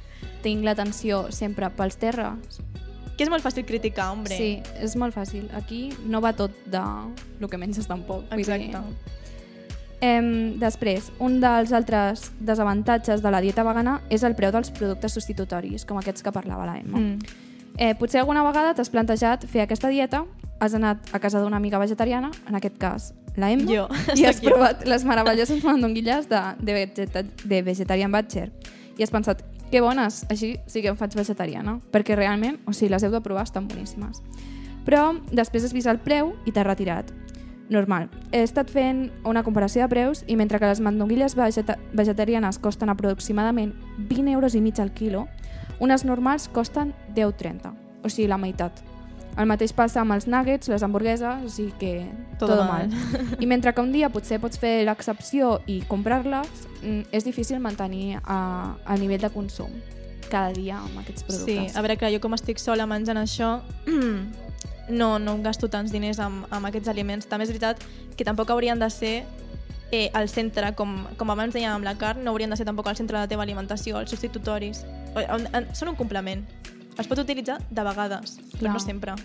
[0.43, 2.59] tinc l'atenció sempre pels terres.
[3.17, 4.35] Que és molt fàcil criticar, hombre.
[4.35, 5.47] Sí, és molt fàcil.
[5.53, 6.81] Aquí no va tot de
[7.39, 8.23] lo que menges tampoc.
[8.31, 8.77] dir- Exacte.
[10.03, 15.13] Em, després, un dels altres desavantatges de la dieta vegana és el preu dels productes
[15.15, 16.99] substitutoris, com aquests que parlava la Emma.
[16.99, 17.19] Mm.
[17.77, 20.25] Eh, potser alguna vegada t'has plantejat fer aquesta dieta,
[20.59, 24.41] has anat a casa d'una amiga vegetariana, en aquest cas la Emma, Jo, i has
[24.41, 28.51] provat les meravelloses mandonguilles de, de, vegeta, de Vegetarian Butcher
[28.97, 29.41] i has pensat,
[29.73, 33.23] que bones, així sí que em faig vegetariana, perquè realment, o sigui, les heu de
[33.25, 34.19] provar, estan boníssimes.
[34.85, 37.09] Però després has vist el preu i t'has retirat.
[37.73, 38.11] Normal.
[38.29, 42.93] He estat fent una comparació de preus i mentre que les mandonguilles vegeta vegetarianes costen
[42.93, 45.25] aproximadament 20 euros i mig al quilo,
[45.79, 48.83] unes normals costen 10,30, o sigui, la meitat.
[49.37, 52.05] El mateix passa amb els nuggets, les hamburgueses, o sigui que
[52.39, 52.89] todo mal.
[52.89, 53.25] mal.
[53.43, 56.47] I mentre que un dia potser pots fer l'excepció i comprar-les,
[56.83, 59.71] mm, és difícil mantenir uh, el nivell de consum
[60.29, 61.75] cada dia amb aquests Sí, productes.
[61.77, 63.59] a veure, clar, jo com estic sola menjant això,
[64.89, 67.27] no, no gasto tants diners amb, amb aquests aliments.
[67.29, 67.81] També és veritat
[68.17, 69.23] que tampoc haurien de ser
[69.91, 72.87] eh, al centre, com, com abans dèiem amb la carn, no haurien de ser tampoc
[72.89, 74.83] al centre de la teva alimentació, els substitutoris.
[75.15, 76.41] O- en- en- Són un complement.
[76.99, 78.73] Es pot utilitzar de vegades, però Clar.
[78.75, 79.15] no sempre.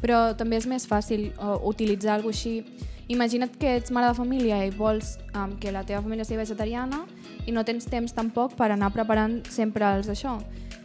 [0.00, 2.62] Però també és més fàcil uh, utilitzar alguna així.
[3.10, 7.02] Imagina't que ets mare de família i vols um, que la teva família sigui vegetariana
[7.46, 10.38] i no tens temps tampoc per anar preparant sempre els això.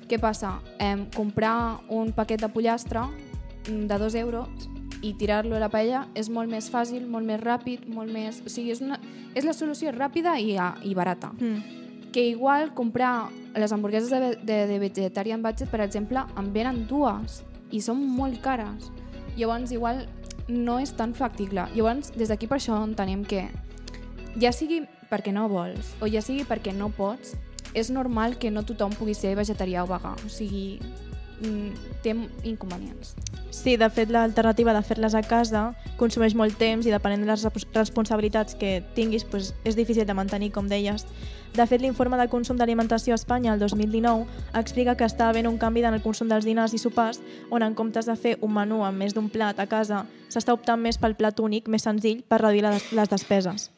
[0.09, 0.55] Què passa?
[0.81, 4.69] Em, comprar un paquet de pollastre mm, de dos euros
[5.05, 8.41] i tirar-lo a la paella és molt més fàcil, molt més ràpid, molt més...
[8.41, 8.97] O sigui, és, una,
[9.37, 11.29] és la solució ràpida i, uh, i barata.
[11.37, 11.84] Mm.
[12.15, 13.27] Que igual comprar
[13.59, 17.41] les hamburgueses de, de, de Vegetarian Budget, per exemple, en venen dues
[17.75, 18.87] i són molt cares.
[19.35, 20.05] Llavors, igual
[20.47, 21.67] no és tan factible.
[21.75, 23.49] Llavors, des d'aquí per això entenem que
[24.39, 27.35] ja sigui perquè no vols o ja sigui perquè no pots,
[27.75, 30.15] és normal que no tothom pugui ser vegetarià o vegà.
[30.23, 30.79] O sigui,
[32.03, 33.15] té inconvenients.
[33.51, 35.69] Sí, de fet, l'alternativa de fer-les a casa
[35.99, 40.13] consumeix molt temps i depenent de les respons- responsabilitats que tinguis, doncs, és difícil de
[40.13, 41.05] mantenir, com deies.
[41.55, 44.25] De fet, l'informe de consum d'alimentació a Espanya el 2019
[44.59, 47.73] explica que està havent un canvi en el consum dels dinars i sopars, on en
[47.75, 51.15] comptes de fer un menú amb més d'un plat a casa, s'està optant més pel
[51.15, 53.71] plat únic, més senzill, per reduir les despeses.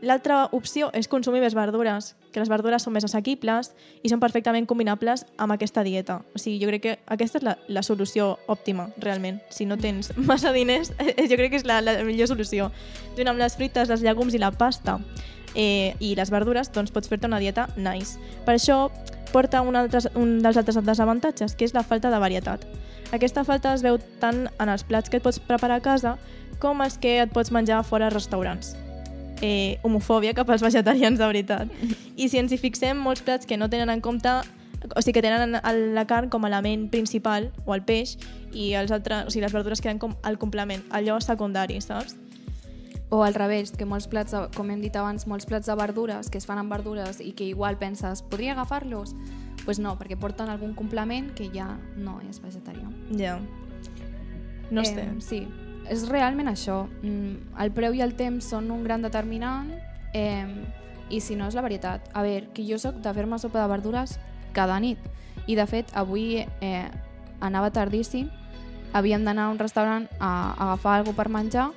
[0.00, 4.64] L'altra opció és consumir més verdures, que les verdures són més assequibles i són perfectament
[4.68, 6.22] combinables amb aquesta dieta.
[6.32, 9.42] O sigui, jo crec que aquesta és la, la solució òptima, realment.
[9.52, 12.70] Si no tens massa diners, jo crec que és la, la millor solució.
[13.18, 14.96] Junt amb les fruites, els llegums i la pasta
[15.54, 18.16] eh, i les verdures, doncs pots fer-te una dieta nice.
[18.48, 18.86] Per això
[19.34, 22.64] porta un, altre, un dels altres desavantatges, que és la falta de varietat.
[23.12, 26.16] Aquesta falta es veu tant en els plats que et pots preparar a casa
[26.62, 28.78] com els que et pots menjar fora a restaurants
[29.40, 31.68] eh, homofòbia cap als vegetarians de veritat.
[32.16, 34.40] I si ens hi fixem, molts plats que no tenen en compte
[34.96, 35.58] o sigui que tenen
[35.94, 38.16] la carn com a element principal o el peix
[38.56, 42.16] i els altres, o sigui, les verdures queden com el complement, allò secundari, saps?
[43.10, 46.30] O al revés, que molts plats, de, com hem dit abans, molts plats de verdures
[46.30, 49.14] que es fan amb verdures i que igual penses, podria agafar-los?
[49.14, 52.86] Doncs pues no, perquè porten algun complement que ja no és vegetarià.
[53.18, 53.36] Ja.
[54.70, 55.02] No sé.
[55.02, 55.42] Eh, sí,
[55.90, 56.84] és realment això.
[57.02, 59.72] Mm, El preu i el temps són un gran determinant
[60.14, 60.46] eh,
[61.10, 62.08] i si no és la varietat.
[62.14, 64.18] A veure, que jo sóc de fer-me sopa de verdures
[64.54, 64.98] cada nit
[65.46, 66.86] i de fet avui eh,
[67.40, 68.28] anava tardíssim,
[68.92, 71.70] havíem d'anar a un restaurant a, a agafar alguna per menjar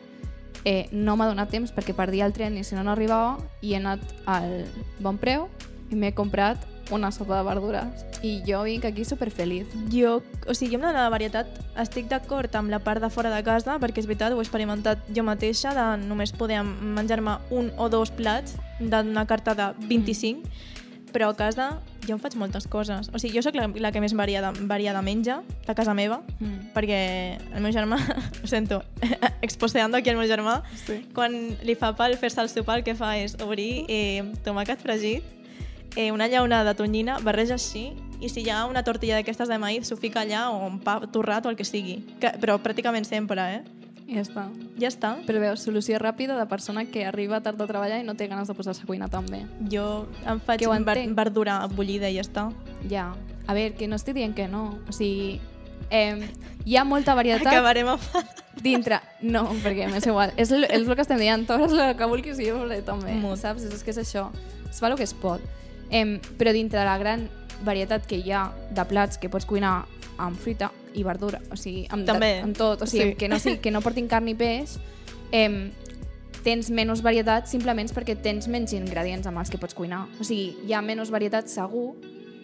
[0.66, 3.74] eh, no m'ha donat temps perquè perdia el tren i si no no arribava i
[3.74, 4.66] he anat al
[4.99, 5.47] bon preu
[5.91, 6.61] i m'he comprat
[6.92, 9.68] una sopa de verdures i jo vinc aquí superfeliç.
[9.92, 11.48] Jo, o sigui, jo amb la varietat
[11.80, 15.00] estic d'acord amb la part de fora de casa, perquè és veritat, ho he experimentat
[15.16, 20.44] jo mateixa, de només poder menjar-me un o dos plats d'una carta de 25,
[21.14, 23.10] però a casa jo em faig moltes coses.
[23.14, 26.74] O sigui, jo sóc la, la que més variada, variada menja de casa meva, Mm.
[26.74, 28.00] perquè el meu germà,
[28.44, 28.82] ho sento,
[29.42, 31.06] exposeando aquí el meu germà, Sí.
[31.14, 35.24] quan li fa pal fer-se el sopar, el que fa és obrir eh, tomàquet fregit,
[35.96, 37.91] eh, una llauna de tonyina, barreja així,
[38.24, 41.00] i si hi ha una tortilla d'aquestes de maïs, s'ho fica allà, o un pa
[41.12, 42.00] torrat, o el que sigui.
[42.22, 43.64] Que, però pràcticament sempre, eh?
[44.08, 44.44] I ja està.
[44.80, 45.14] Ja està.
[45.28, 48.50] Però veus, solució ràpida de persona que arriba tard a treballar i no té ganes
[48.52, 49.44] de posar-se a cuinar també.
[49.72, 52.50] Jo em faig Que ver verdura bullida i ja està.
[52.89, 53.14] Ja.
[53.48, 54.78] A veure, que no estic dient que no.
[54.88, 55.39] O sigui,
[55.89, 56.30] eh,
[56.66, 57.48] hi ha molta varietat...
[57.54, 58.12] Acabarem amb...
[58.64, 59.00] Dintre...
[59.22, 60.36] No, perquè m'és igual.
[60.38, 61.48] És el, és el que estem dient.
[61.48, 63.16] Tu el que vulguis i jo faré també.
[63.20, 63.39] Mut.
[63.41, 63.66] Saps?
[63.66, 64.30] És, és que és això.
[64.70, 65.41] Es fa el que es pot.
[65.94, 67.28] Eh, però dintre de la gran
[67.64, 69.84] varietat que hi ha de plats que pots cuinar
[70.18, 72.36] amb fruita i verdura, o sigui, amb, També.
[72.39, 73.16] De, amb tot, o sigui, Sí.
[73.18, 74.78] que, no, sigui, que no portin carn ni peix,
[75.32, 75.72] eh,
[76.44, 80.08] tens menys varietat simplement perquè tens menys ingredients amb els que pots cuinar.
[80.20, 81.96] O sigui, hi ha menys varietat segur,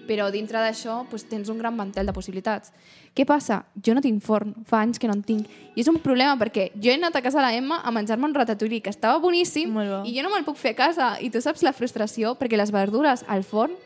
[0.10, 2.74] però dintre d'això doncs, tens un gran mantel de possibilitats.
[3.14, 3.62] Què passa?
[3.86, 5.50] Jo no tinc forn, fa anys que no en tinc.
[5.76, 8.26] I és un problema perquè jo he anat a casa de la Emma a menjar-me
[8.26, 11.12] un ratatouille que estava boníssim i jo no me'l puc fer a casa.
[11.22, 13.78] I tu saps la frustració perquè les verdures al forn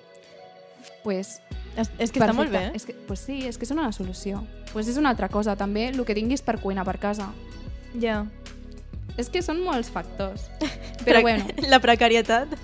[1.03, 1.39] pues,
[1.76, 2.69] és, és que està molt bé.
[2.78, 4.43] És que, pues sí, és que són una solució.
[4.71, 7.32] Pues és una altra cosa, també, el que tinguis per cuinar per casa.
[7.99, 8.24] Ja.
[9.18, 10.47] És que són molts factors.
[11.06, 11.45] Però bueno.
[11.74, 12.56] La precarietat.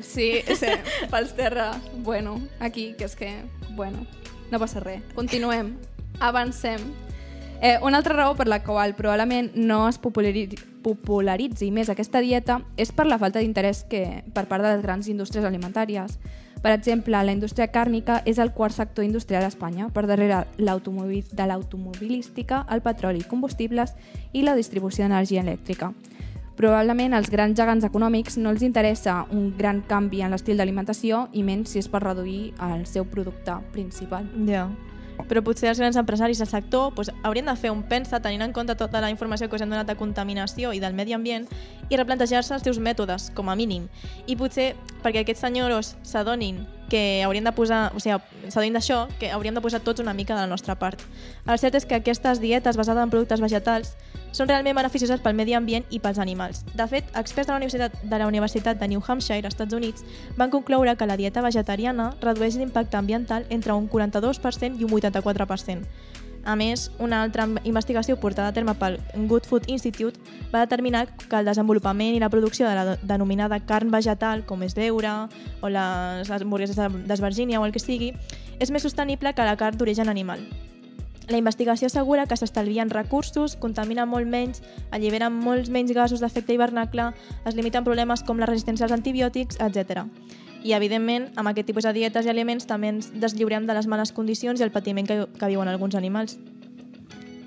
[0.00, 0.72] Sí, sí,
[1.12, 1.72] pels terra.
[2.04, 3.34] Bueno, aquí, que és que...
[3.76, 4.06] Bueno,
[4.50, 5.02] no passa res.
[5.14, 5.76] Continuem.
[6.20, 6.82] Avancem.
[7.60, 12.60] Eh, una altra raó per la qual probablement no es popularitzi, popularitzi més aquesta dieta
[12.78, 16.20] és per la falta d'interès que per part de les grans indústries alimentàries.
[16.62, 21.46] Per exemple, la indústria càrnica és el quart sector industrial a Espanya, per darrere de
[21.46, 23.94] l'automobilística, el petroli i combustibles
[24.32, 25.92] i la distribució d'energia elèctrica.
[26.58, 31.44] Probablement als grans gegants econòmics no els interessa un gran canvi en l'estil d'alimentació i
[31.46, 34.26] menys si és per reduir el seu producte principal.
[34.48, 34.66] Ja.
[35.26, 38.54] Però potser els grans empresaris del sector doncs, haurien de fer un pensa tenint en
[38.54, 41.48] compte tota la informació que us hem donat de contaminació i del medi ambient
[41.88, 43.88] i replantejar-se els seus mètodes, com a mínim.
[44.26, 48.16] I potser perquè aquests senyors s'adonin que haurien de posar, o sigui,
[48.48, 51.02] s'adonin d'això, que hauríem de posar tots una mica de la nostra part.
[51.46, 53.94] El cert és que aquestes dietes basades en productes vegetals
[54.32, 56.64] són realment beneficioses pel medi ambient i pels animals.
[56.76, 60.04] De fet, experts de la Universitat de, la Universitat de New Hampshire, Estats Units,
[60.36, 65.84] van concloure que la dieta vegetariana redueix l'impacte ambiental entre un 42% i un 84%.
[66.44, 70.20] A més, una altra investigació portada a terme pel Good Food Institute
[70.52, 74.76] va determinar que el desenvolupament i la producció de la denominada carn vegetal, com és
[74.78, 75.28] l'eura
[75.60, 78.14] o les hamburgueses d'esvergínia o el que sigui,
[78.58, 80.40] és més sostenible que la carn d'origen animal.
[81.28, 84.62] La investigació assegura que s'estalvien recursos, contaminen molt menys,
[84.96, 87.10] alliberen molts menys gasos d'efecte hivernacle,
[87.44, 90.06] es limiten problemes com la resistència als antibiòtics, etc.
[90.64, 94.12] I, evidentment, amb aquest tipus de dietes i aliments també ens deslliurem de les males
[94.12, 96.38] condicions i el patiment que, que viuen alguns animals.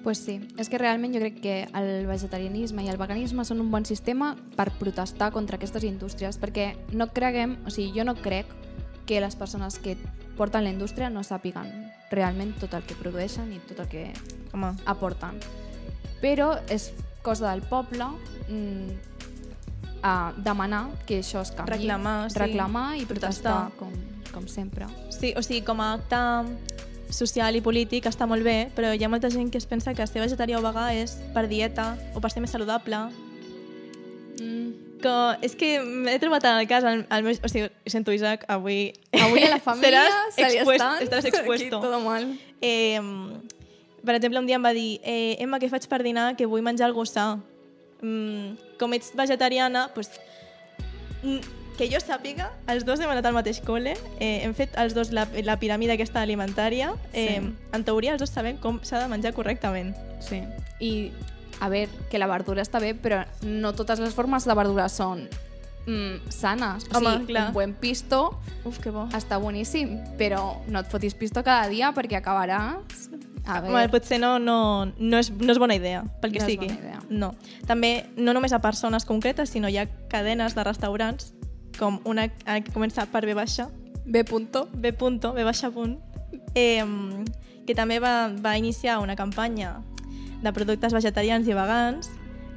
[0.03, 3.69] Pues sí, és que realment jo crec que el vegetarianisme i el veganisme són un
[3.69, 8.49] bon sistema per protestar contra aquestes indústries, perquè no creguem, o sigui, jo no crec
[9.05, 9.97] que les persones que
[10.37, 11.69] porten la indústria no sàpiguen
[12.09, 14.07] realment tot el que produeixen i tot el que
[14.55, 14.73] Home.
[14.89, 15.37] aporten.
[16.21, 16.91] Però és
[17.21, 18.07] cosa del poble
[18.49, 19.10] mm,
[20.01, 21.71] a demanar que això es canvi.
[21.75, 22.39] Reclamar, sí.
[22.39, 23.77] Reclamar i protestar, Protestar.
[23.79, 23.91] com,
[24.33, 24.87] com sempre.
[25.13, 26.21] Sí, o sigui, com a acte
[27.11, 30.05] social i polític està molt bé, però hi ha molta gent que es pensa que
[30.07, 33.09] ser vegetarià o vegà és per dieta o per ser més saludable.
[34.39, 34.69] Mm.
[35.01, 38.45] Que, és que m'he trobat en el cas, el, el meu, o sigui, sento Isaac,
[38.47, 38.93] avui...
[39.17, 41.79] Avui a la família seràs se li estan estaràs aquí expuesto.
[41.81, 42.27] todo mal.
[42.61, 43.01] Eh,
[44.05, 46.35] per exemple, un dia em va dir eh, Emma, què faig per dinar?
[46.37, 47.39] Que vull menjar algo sa.
[48.01, 50.09] Mm, com ets vegetariana, pues,
[51.23, 51.39] mm,
[51.77, 55.11] que jo sàpiga, els dos hem anat al mateix col·le, eh, hem fet els dos
[55.11, 57.53] la, la piràmide aquesta alimentària, eh, Sí.
[57.73, 59.95] en teoria els dos sabem com s'ha de menjar correctament.
[60.19, 60.43] Sí.
[60.79, 61.11] I,
[61.59, 65.27] a veure, que la verdura està bé, però no totes les formes de verdura són
[65.87, 66.85] mm, sanes.
[66.93, 67.47] O Home, sigui, clar.
[67.47, 69.07] un buen pisto Uf, que bo.
[69.13, 73.09] està boníssim, però no et fotis pisto cada dia perquè acabaràs...
[73.45, 76.45] A Bueno, veure, potser no, no, no, és, no és bona idea, pel que No
[76.45, 76.67] sigui.
[76.67, 76.99] idea.
[77.09, 77.33] No.
[77.67, 81.33] També, no només a persones concretes, sinó hi ha cadenes de restaurants,
[81.79, 83.69] com una que comença per B baixa,
[84.05, 84.67] B punto.
[84.73, 85.97] B punto, B baixa punt,
[86.55, 86.85] eh,
[87.65, 89.79] que també va, va iniciar una campanya
[90.41, 92.09] de productes vegetarians i vegans,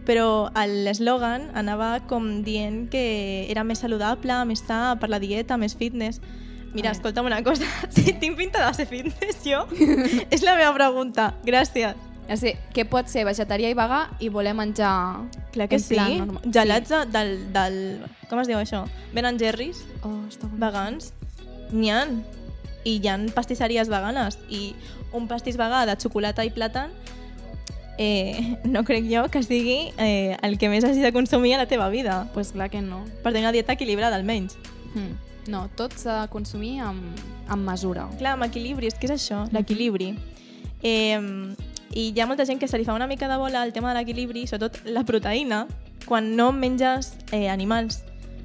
[0.04, 5.76] però l'eslògan anava com dient que era més saludable, més sa per la dieta, més
[5.76, 6.20] fitness.
[6.74, 7.64] Mira, escolta'm una cosa,
[7.94, 9.64] si tinc pinta de ser fitness jo,
[10.34, 11.32] és la meva pregunta.
[11.46, 11.94] Gràcies.
[12.24, 14.94] O sigui, que pot ser vegetarià i vegà i voler menjar
[15.52, 15.92] Clar que sí.
[15.94, 16.38] plan.
[16.48, 17.76] Gelats de- del, del...
[18.30, 18.86] Com es diu això?
[19.12, 19.98] Ben Jerry's, Sí.
[20.02, 20.58] Oh, està bon.
[20.58, 21.12] vegans.
[21.70, 22.06] N'hi ha.
[22.84, 24.38] I hi ha pastisseries veganes.
[24.48, 24.74] I
[25.12, 26.90] un pastís vegà de xocolata i plàtan
[27.98, 31.66] eh, no crec jo que sigui eh, el que més hagis de consumir a la
[31.68, 32.26] teva vida.
[32.34, 33.04] Pues clar que no.
[33.22, 34.56] Per tenir una dieta equilibrada, almenys.
[34.94, 35.12] Mm.
[35.50, 37.20] No, tot s'ha de consumir amb,
[37.52, 38.06] amb mesura.
[38.18, 40.14] Clar, amb equilibri, és que és això, l'equilibri.
[40.82, 41.20] Eh,
[41.94, 43.92] I hi ha molta gent que se li fa una mica de bola el tema
[43.92, 45.64] de l'equilibri, sobretot la proteïna,
[46.08, 48.02] quan no menges eh, animals.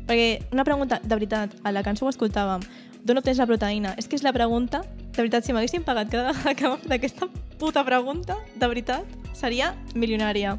[0.09, 2.63] Perquè una pregunta, de veritat, a la cançó ho escoltàvem,
[3.05, 3.95] d'on obtens la proteïna?
[3.97, 7.29] És que és la pregunta, de veritat, si m'haguessin pagat cada vegada que vam d'aquesta
[7.59, 10.57] puta pregunta, de veritat, seria milionària.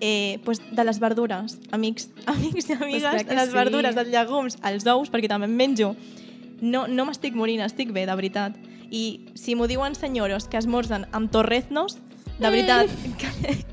[0.00, 3.54] Eh, pues de les verdures, amics, amics i amigues, crec de les sí.
[3.54, 5.94] verdures, dels llegums, els ous, perquè també en menjo.
[6.60, 8.56] No, no m'estic morint, estic bé, de veritat.
[8.90, 11.98] I si m'ho diuen senyoros que esmorzen amb torreznos,
[12.40, 12.88] de veritat,
[13.20, 13.28] que,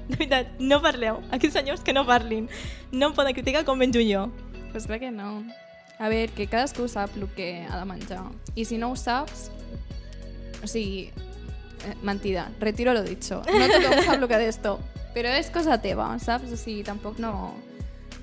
[0.09, 1.21] de veritat, no parleu.
[1.32, 2.49] Aquests senyors que no parlin.
[2.91, 4.28] No em poden criticar com menjo jo.
[4.73, 5.45] Pues crec que no.
[5.97, 8.25] A veure, que cadascú sap el que ha de menjar.
[8.55, 9.47] I si no ho saps,
[10.61, 11.07] o sigui,
[11.88, 13.41] eh, mentida, retiro lo dicho.
[13.47, 14.78] No tothom sap el que d'esto,
[15.18, 16.51] però és cosa teva, saps?
[16.53, 17.55] O sigui, tampoc no,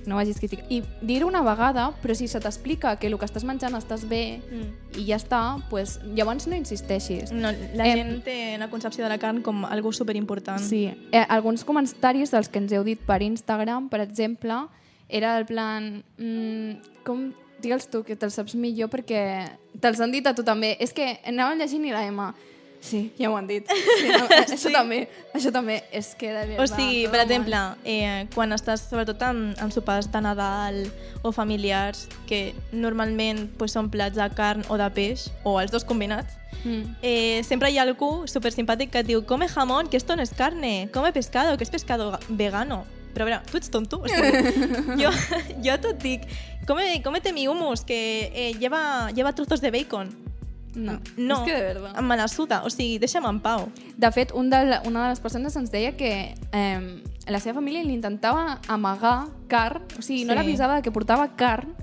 [0.06, 0.66] no vagis criticar.
[0.70, 4.40] I dir-ho una vegada, però si se t'explica que el que estàs menjant estàs bé
[4.44, 5.00] Mm.
[5.00, 5.40] i ja està,
[5.70, 7.32] pues, llavors no insisteixis.
[7.32, 10.60] No, la Em, gent té la concepció de la carn com algo superimportant.
[10.62, 14.66] Sí, eh, alguns comentaris dels que ens heu dit per Instagram, per exemple,
[15.08, 16.04] era el plan...
[16.18, 17.32] Mm, com
[17.64, 19.48] digue'ls tu, que te'ls saps millor perquè
[19.80, 20.76] te'ls han dit a tu també.
[20.80, 22.34] És que anàvem llegint i la Emma...
[22.84, 23.64] Sí, ja ho han dit.
[23.72, 24.72] Sí, no, això Sí.
[24.74, 24.98] també,
[25.32, 25.78] això també.
[25.90, 26.60] És que de veritat...
[26.60, 30.82] O sigui, per exemple, eh, quan estàs sobretot en, en sopars de Nadal
[31.24, 35.84] o familiars, que normalment pues, són plats de carn o de peix, o els dos
[35.88, 36.94] combinats, Mm.
[37.04, 40.22] eh, sempre hi ha algú super simpàtic que et diu come jamón, que esto no
[40.22, 42.86] es carne, come pescado, que es pescado ga- vegano.
[43.12, 43.98] Però a veure, tu ets tonto?
[44.00, 45.10] O sigui, jo,
[45.62, 46.22] jo et dic,
[46.66, 50.08] come, cómete mi hummus, que eh, lleva, lleva trozos de bacon.
[50.74, 52.00] No, no, és que de verdad.
[52.02, 53.68] me la suda, o sigui, deixa'm en pau.
[53.96, 57.82] De fet, un de, una de les persones ens deia que eh, la seva família
[57.84, 60.38] li intentava amagar carn, o sigui, no Sí.
[60.38, 61.74] l'avisava de que portava carn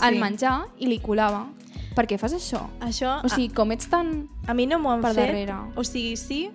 [0.00, 0.20] al Sí.
[0.20, 1.46] menjar i li colava.
[1.94, 2.66] Per què fas això?
[2.80, 4.28] Això, O sigui, com ets tan...
[4.48, 5.28] A mi no m'ho han per fet.
[5.28, 5.54] darrere.
[5.76, 6.50] O sigui, sí,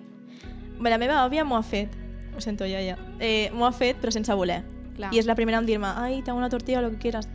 [0.82, 1.88] la meva àvia m'ho ha fet.
[2.36, 2.98] Ho sento, ja, ja.
[3.18, 4.62] Eh, m'ho ha fet, però sense voler.
[4.96, 5.14] Clar.
[5.14, 7.28] I és la primera en dir-me, ai, te hago una tortilla, lo que quieras.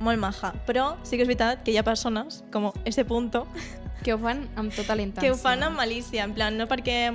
[0.00, 0.52] Molt maja.
[0.66, 3.46] Però sí que és veritat que hi ha persones, com ese punto,
[4.02, 5.22] Que ho fan amb tota la intenció.
[5.22, 6.24] que ho fan amb malícia.
[6.24, 7.12] En plan, no perquè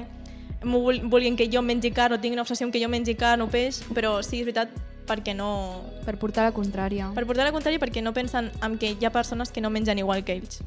[0.63, 3.47] vul- vulguin que jo mengi carn o tinguin una obsessió que jo mengi carn o
[3.49, 4.69] peix, però sí, és veritat,
[5.07, 5.81] perquè no...
[6.05, 7.09] Per portar la contrària.
[7.15, 9.97] Per portar la contrària, perquè no pensen en que hi ha persones que no mengen
[9.99, 10.61] igual que ells.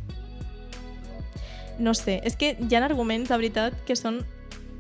[1.79, 4.21] No sé, és que hi ha arguments, de veritat, que són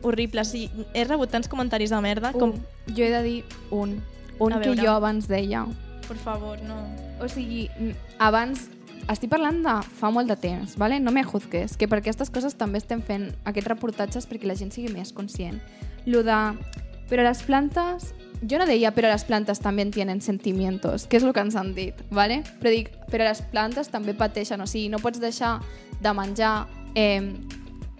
[0.02, 0.52] horribles.
[0.54, 2.52] I he rebut tants comentaris de merda com...
[2.52, 4.02] Un, jo he de dir un.
[4.40, 5.66] Un que jo abans deia.
[6.08, 6.76] Per favor, no.
[7.20, 7.68] O sigui,
[8.18, 8.68] abans...
[9.10, 11.00] Estic parlant de fa molt de temps, vale?
[11.02, 14.70] no me juzgues, que per aquestes coses també estem fent aquests reportatges perquè la gent
[14.70, 15.58] sigui més conscient.
[16.06, 16.38] Lo de...
[17.10, 18.12] Però les plantes...
[18.46, 21.74] Jo no deia, però les plantes també tienen sentimientos, que és el que ens han
[21.76, 22.38] dit, vale?
[22.62, 25.58] però dic, però les plantes també pateixen, o sigui, no pots deixar
[26.00, 26.54] de menjar
[26.94, 27.34] eh,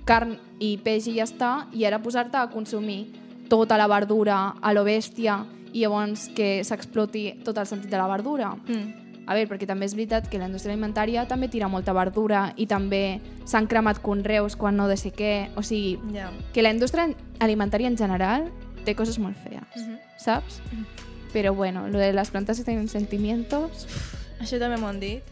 [0.09, 3.03] carn i peix i ja està, i ara posar-te a consumir
[3.51, 5.43] tota la verdura a lo bèstia
[5.75, 8.55] i llavors que s'exploti tot el sentit de la verdura.
[8.55, 9.10] Mm.
[9.31, 12.65] A veure, perquè també és veritat que la indústria alimentària també tira molta verdura i
[12.67, 15.51] també s'han cremat conreus quan no de sé què.
[15.55, 16.33] O sigui, Ja.
[16.53, 17.07] que la indústria
[17.39, 18.51] alimentària en general
[18.85, 19.99] té coses molt fees, Mhm.
[20.19, 20.61] saps?
[21.33, 23.87] Però bueno, lo de les plantes que tenen sentimientos
[24.41, 25.23] Això també m'ho han dit.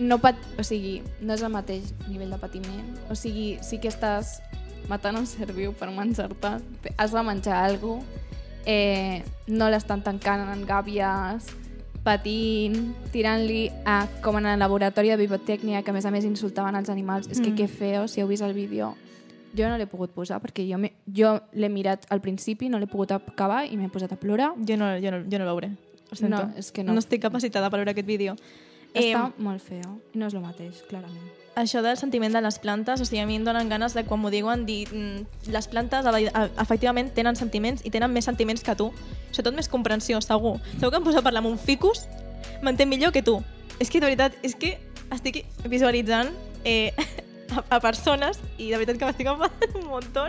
[0.00, 2.98] no, pat o sigui, no és el mateix nivell de patiment.
[3.08, 4.40] O sigui, sí que estàs
[4.88, 6.58] matant un ser viu per menjar-te,
[6.96, 8.20] has de menjar alguna cosa,
[8.66, 11.46] eh, no l'estan tancant en gàbies,
[12.08, 12.78] patint,
[13.12, 16.88] tirant-li a, com en el laboratori de bibliotècnia, que a més a més insultaven els
[16.88, 17.28] animals.
[17.28, 17.56] És que Mm.
[17.56, 18.94] que feo, si heu vist el vídeo.
[19.56, 22.86] Jo no l'he pogut posar perquè jo, me- jo l'he mirat al principi, no l'he
[22.86, 24.52] pogut acabar i m'he posat a plorar.
[24.66, 25.70] Jo no, jo no, jo no el veuré.
[26.10, 26.36] Ho sento.
[26.46, 26.92] No, és que no.
[26.92, 28.34] No estic capacitada per veure aquest vídeo.
[28.94, 30.00] Està Eh, molt feo.
[30.14, 31.37] No és el mateix, clarament.
[31.58, 34.20] Això del sentiment de les plantes, o sigui, a mi em donen ganes de quan
[34.22, 36.06] m'ho diuen dir mm, les plantes
[36.62, 38.90] efectivament tenen sentiments i tenen més sentiments que tu.
[39.30, 40.56] Sobretot més comprensió, segur.
[40.78, 42.06] Segur que em poso a parlar amb un ficus,
[42.62, 43.38] m'entén millor que tu.
[43.78, 44.76] És que, de veritat, és que
[45.14, 46.30] estic visualitzant
[46.64, 46.92] eh,
[47.56, 50.28] a, a persones i de veritat que m'estic enfadant un muntó.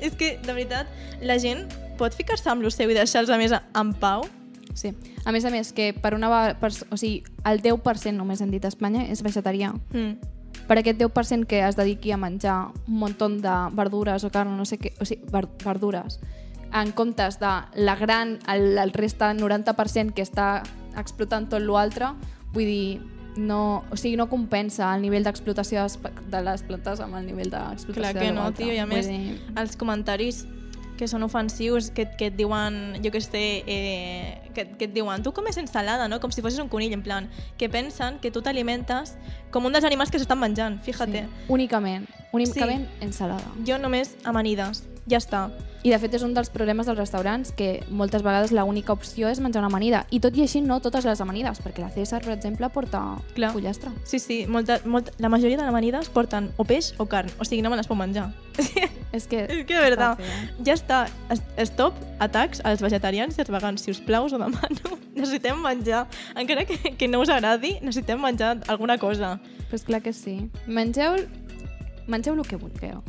[0.00, 0.90] És que, de veritat,
[1.22, 1.68] la gent
[1.98, 4.26] pot ficar-se amb lo seu i deixar-los a més en pau?
[4.74, 4.90] Sí.
[5.24, 6.28] A més a més, que per una
[6.60, 9.70] per, o sigui, el 10% només hem dit a Espanya és vegetarià.
[9.94, 10.33] Mm.
[10.68, 14.64] Per aquest 10% que es dediqui a menjar un muntó de verdures o carn, no
[14.64, 16.20] sé què, o sigui, ver, verdures,
[16.74, 20.62] en comptes de la gran, el, el resta 90% que està
[20.98, 22.10] explotant tot l'altre,
[22.54, 23.00] vull dir,
[23.36, 25.86] no, o sigui, no compensa el nivell d'explotació
[26.30, 29.38] de les plantes amb el nivell d'explotació Clar que no, tio, i a més, dir,
[29.58, 30.44] els comentaris
[30.98, 35.22] que són ofensius, que, que et diuen, jo que sé, eh, que, que et diuen
[35.24, 36.20] tu comes ensalada, no?
[36.22, 37.28] Com si fossis un conill, en plan,
[37.58, 39.16] que pensen que tu t'alimentes
[39.50, 41.26] com un dels animals que s'estan menjant, fíjate.
[41.26, 41.46] Sí.
[41.52, 43.04] Únicament, únicament sí.
[43.08, 43.54] ensalada.
[43.66, 45.48] Jo només amanides, ja està.
[45.84, 49.40] I de fet és un dels problemes dels restaurants que moltes vegades l'única opció és
[49.44, 50.06] menjar una amanida.
[50.10, 53.02] I tot i així no totes les amanides, perquè la César, per exemple, porta
[53.34, 53.50] Clar.
[53.52, 53.90] pollastre.
[54.08, 57.60] Sí, sí, molta, molta, la majoria de amanides porten o peix o carn, o sigui,
[57.60, 58.30] no me les puc menjar.
[59.14, 59.44] És que...
[59.44, 60.22] És que de veritat,
[60.64, 61.02] ja està.
[61.30, 63.84] Es- Stop atacs als vegetarians i als vegans.
[63.84, 64.96] Si us plau, us ho demano.
[65.14, 66.06] Necessitem menjar.
[66.34, 69.36] Encara que, que no us agradi, necessitem menjar alguna cosa.
[69.68, 70.48] Però és clar que sí.
[70.66, 71.20] Mengeu,
[72.08, 73.04] mengeu el que vulgueu.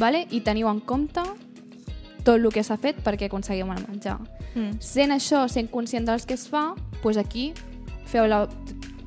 [0.00, 0.26] Vale?
[0.30, 1.24] I teniu en compte
[2.22, 4.18] tot el que s'ha fet perquè aconseguim el menjar.
[4.54, 4.78] Mm.
[4.84, 6.72] Sent això, sent conscient dels que es fa,
[7.02, 7.50] doncs aquí
[8.06, 8.44] feu la,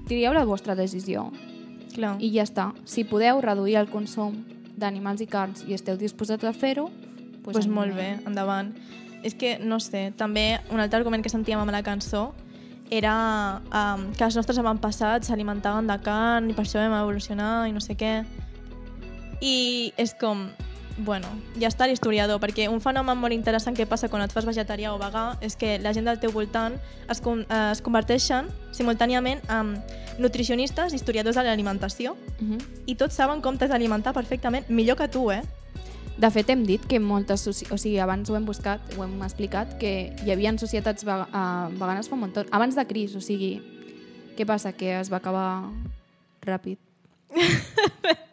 [0.09, 1.29] trieu la vostra decisió.
[1.95, 2.17] Clar.
[2.19, 2.71] I ja està.
[2.85, 4.41] Si podeu reduir el consum
[4.75, 6.89] d'animals i carns i esteu disposats a fer-ho,
[7.45, 8.73] doncs pues molt bé, endavant.
[9.25, 12.33] És que, no sé, també un altre argument que sentíem amb la cançó
[12.93, 17.73] era um, que els nostres avantpassats s'alimentaven de carn i per això vam evolucionar i
[17.73, 18.19] no sé què.
[19.41, 19.55] I
[19.97, 20.45] és com,
[20.97, 21.27] bueno,
[21.59, 24.99] ja està l'historiador, perquè un fenomen molt interessant que passa quan et fas vegetarià o
[24.99, 26.77] vegà és que la gent del teu voltant
[27.09, 29.75] es, eh, es converteixen simultàniament en
[30.19, 32.61] nutricionistes, historiadors de l'alimentació, Uh -huh.
[32.85, 35.41] i tots saben com t'has d'alimentar perfectament, millor que tu, eh?
[36.17, 37.45] De fet, hem dit que moltes...
[37.47, 41.75] O sigui, abans ho hem buscat, ho hem explicat, que hi havia societats vega- eh,
[41.77, 42.37] veganes fa un munt.
[42.51, 43.61] Abans de Cris, o sigui...
[44.37, 44.71] Què passa?
[44.71, 45.63] Que es va acabar
[46.41, 46.77] ràpid.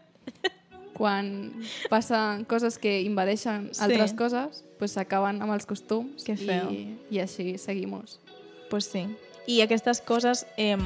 [0.92, 1.52] Quan
[1.90, 3.80] passen coses que invadeixen Sí.
[3.82, 6.70] altres coses, pues s'acaben amb els costums Que feo.
[6.70, 8.20] i, i així seguimos.
[8.70, 9.06] Pues sí.
[9.46, 10.76] I aquestes coses eh,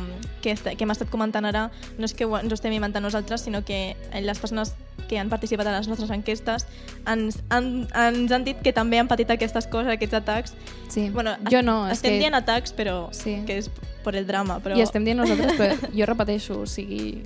[0.41, 3.43] que, que hem estat comentant ara no és que ho, ens ho estem inventant nosaltres,
[3.45, 4.73] sinó que les persones
[5.11, 6.65] que han participat a les nostres enquestes
[7.07, 10.55] ens han, ens han dit que també han patit aquestes coses, aquests atacs.
[10.89, 11.11] Sí.
[11.11, 13.43] Bueno, Jo no, estem que- dient atacs, però Sí.
[13.47, 13.71] que és
[14.03, 14.59] per el drama.
[14.65, 14.75] Però...
[14.77, 17.23] I estem dient nosaltres, però jo repeteixo, o sigui...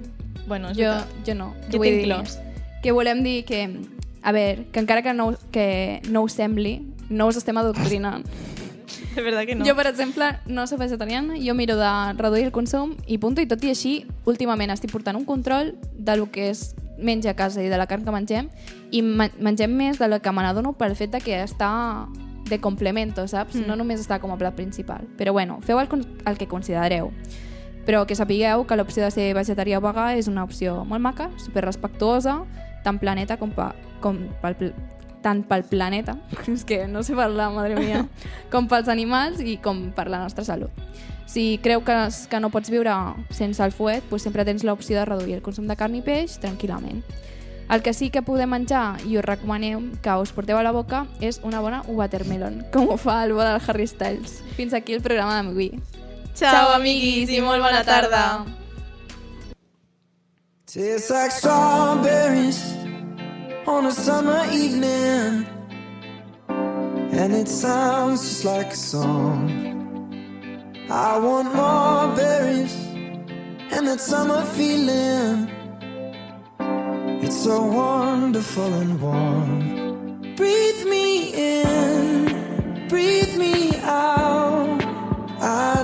[0.48, 0.90] Bueno, jo,
[1.24, 1.54] jo no.
[1.70, 2.38] Jo tinc dir clos.
[2.82, 3.64] Que volem dir que,
[4.22, 8.24] a veure, que encara que no, que no us sembli, no us estem adoctrinant.
[9.14, 9.66] De veritat que no.
[9.66, 13.48] Jo, per exemple, no soc vegetariana, jo miro de reduir el consum i punto, i
[13.50, 16.70] tot i així, últimament estic portant un control de lo que és
[17.00, 18.50] menja a casa i de la carn que mengem
[18.92, 21.70] i mengem més de la que me n'adono pel fet de que està
[22.50, 23.56] de complemento, saps?
[23.56, 23.66] Mm.
[23.70, 25.06] No només està com a plat principal.
[25.16, 25.88] Però bueno, feu el,
[26.26, 27.12] el que considereu.
[27.86, 31.30] Però que sapigueu que l'opció de ser vegetarià o vegà és una opció molt maca,
[31.40, 32.42] super respectuosa,
[32.84, 34.72] tant planeta com, pa, com pel,
[35.24, 36.16] tant pel planeta,
[36.50, 38.04] és que no sé parlar, madre mia,
[38.52, 40.70] com pels animals i com per la nostra salut.
[41.30, 42.90] Si creu que, que no pots viure
[43.30, 46.40] sense el fuet, doncs sempre tens l'opció de reduir el consum de carn i peix
[46.42, 47.04] tranquil·lament.
[47.70, 51.04] El que sí que podem menjar i us recomanem que us porteu a la boca
[51.22, 54.40] és una bona watermelon, com ho fa el bo del Harry Styles.
[54.56, 55.70] Fins aquí el programa d'avui.
[56.34, 58.24] Ciao, amiguis, i molt bona tarda.
[60.72, 62.62] Tastes like strawberries
[63.66, 65.44] on a summer evening,
[66.48, 69.50] and it sounds just like a song.
[70.88, 72.72] I want more berries
[73.72, 75.50] and that summer feeling.
[77.20, 80.36] It's so wonderful and warm.
[80.36, 81.32] Breathe me
[81.64, 84.80] in, breathe me out.
[85.40, 85.79] I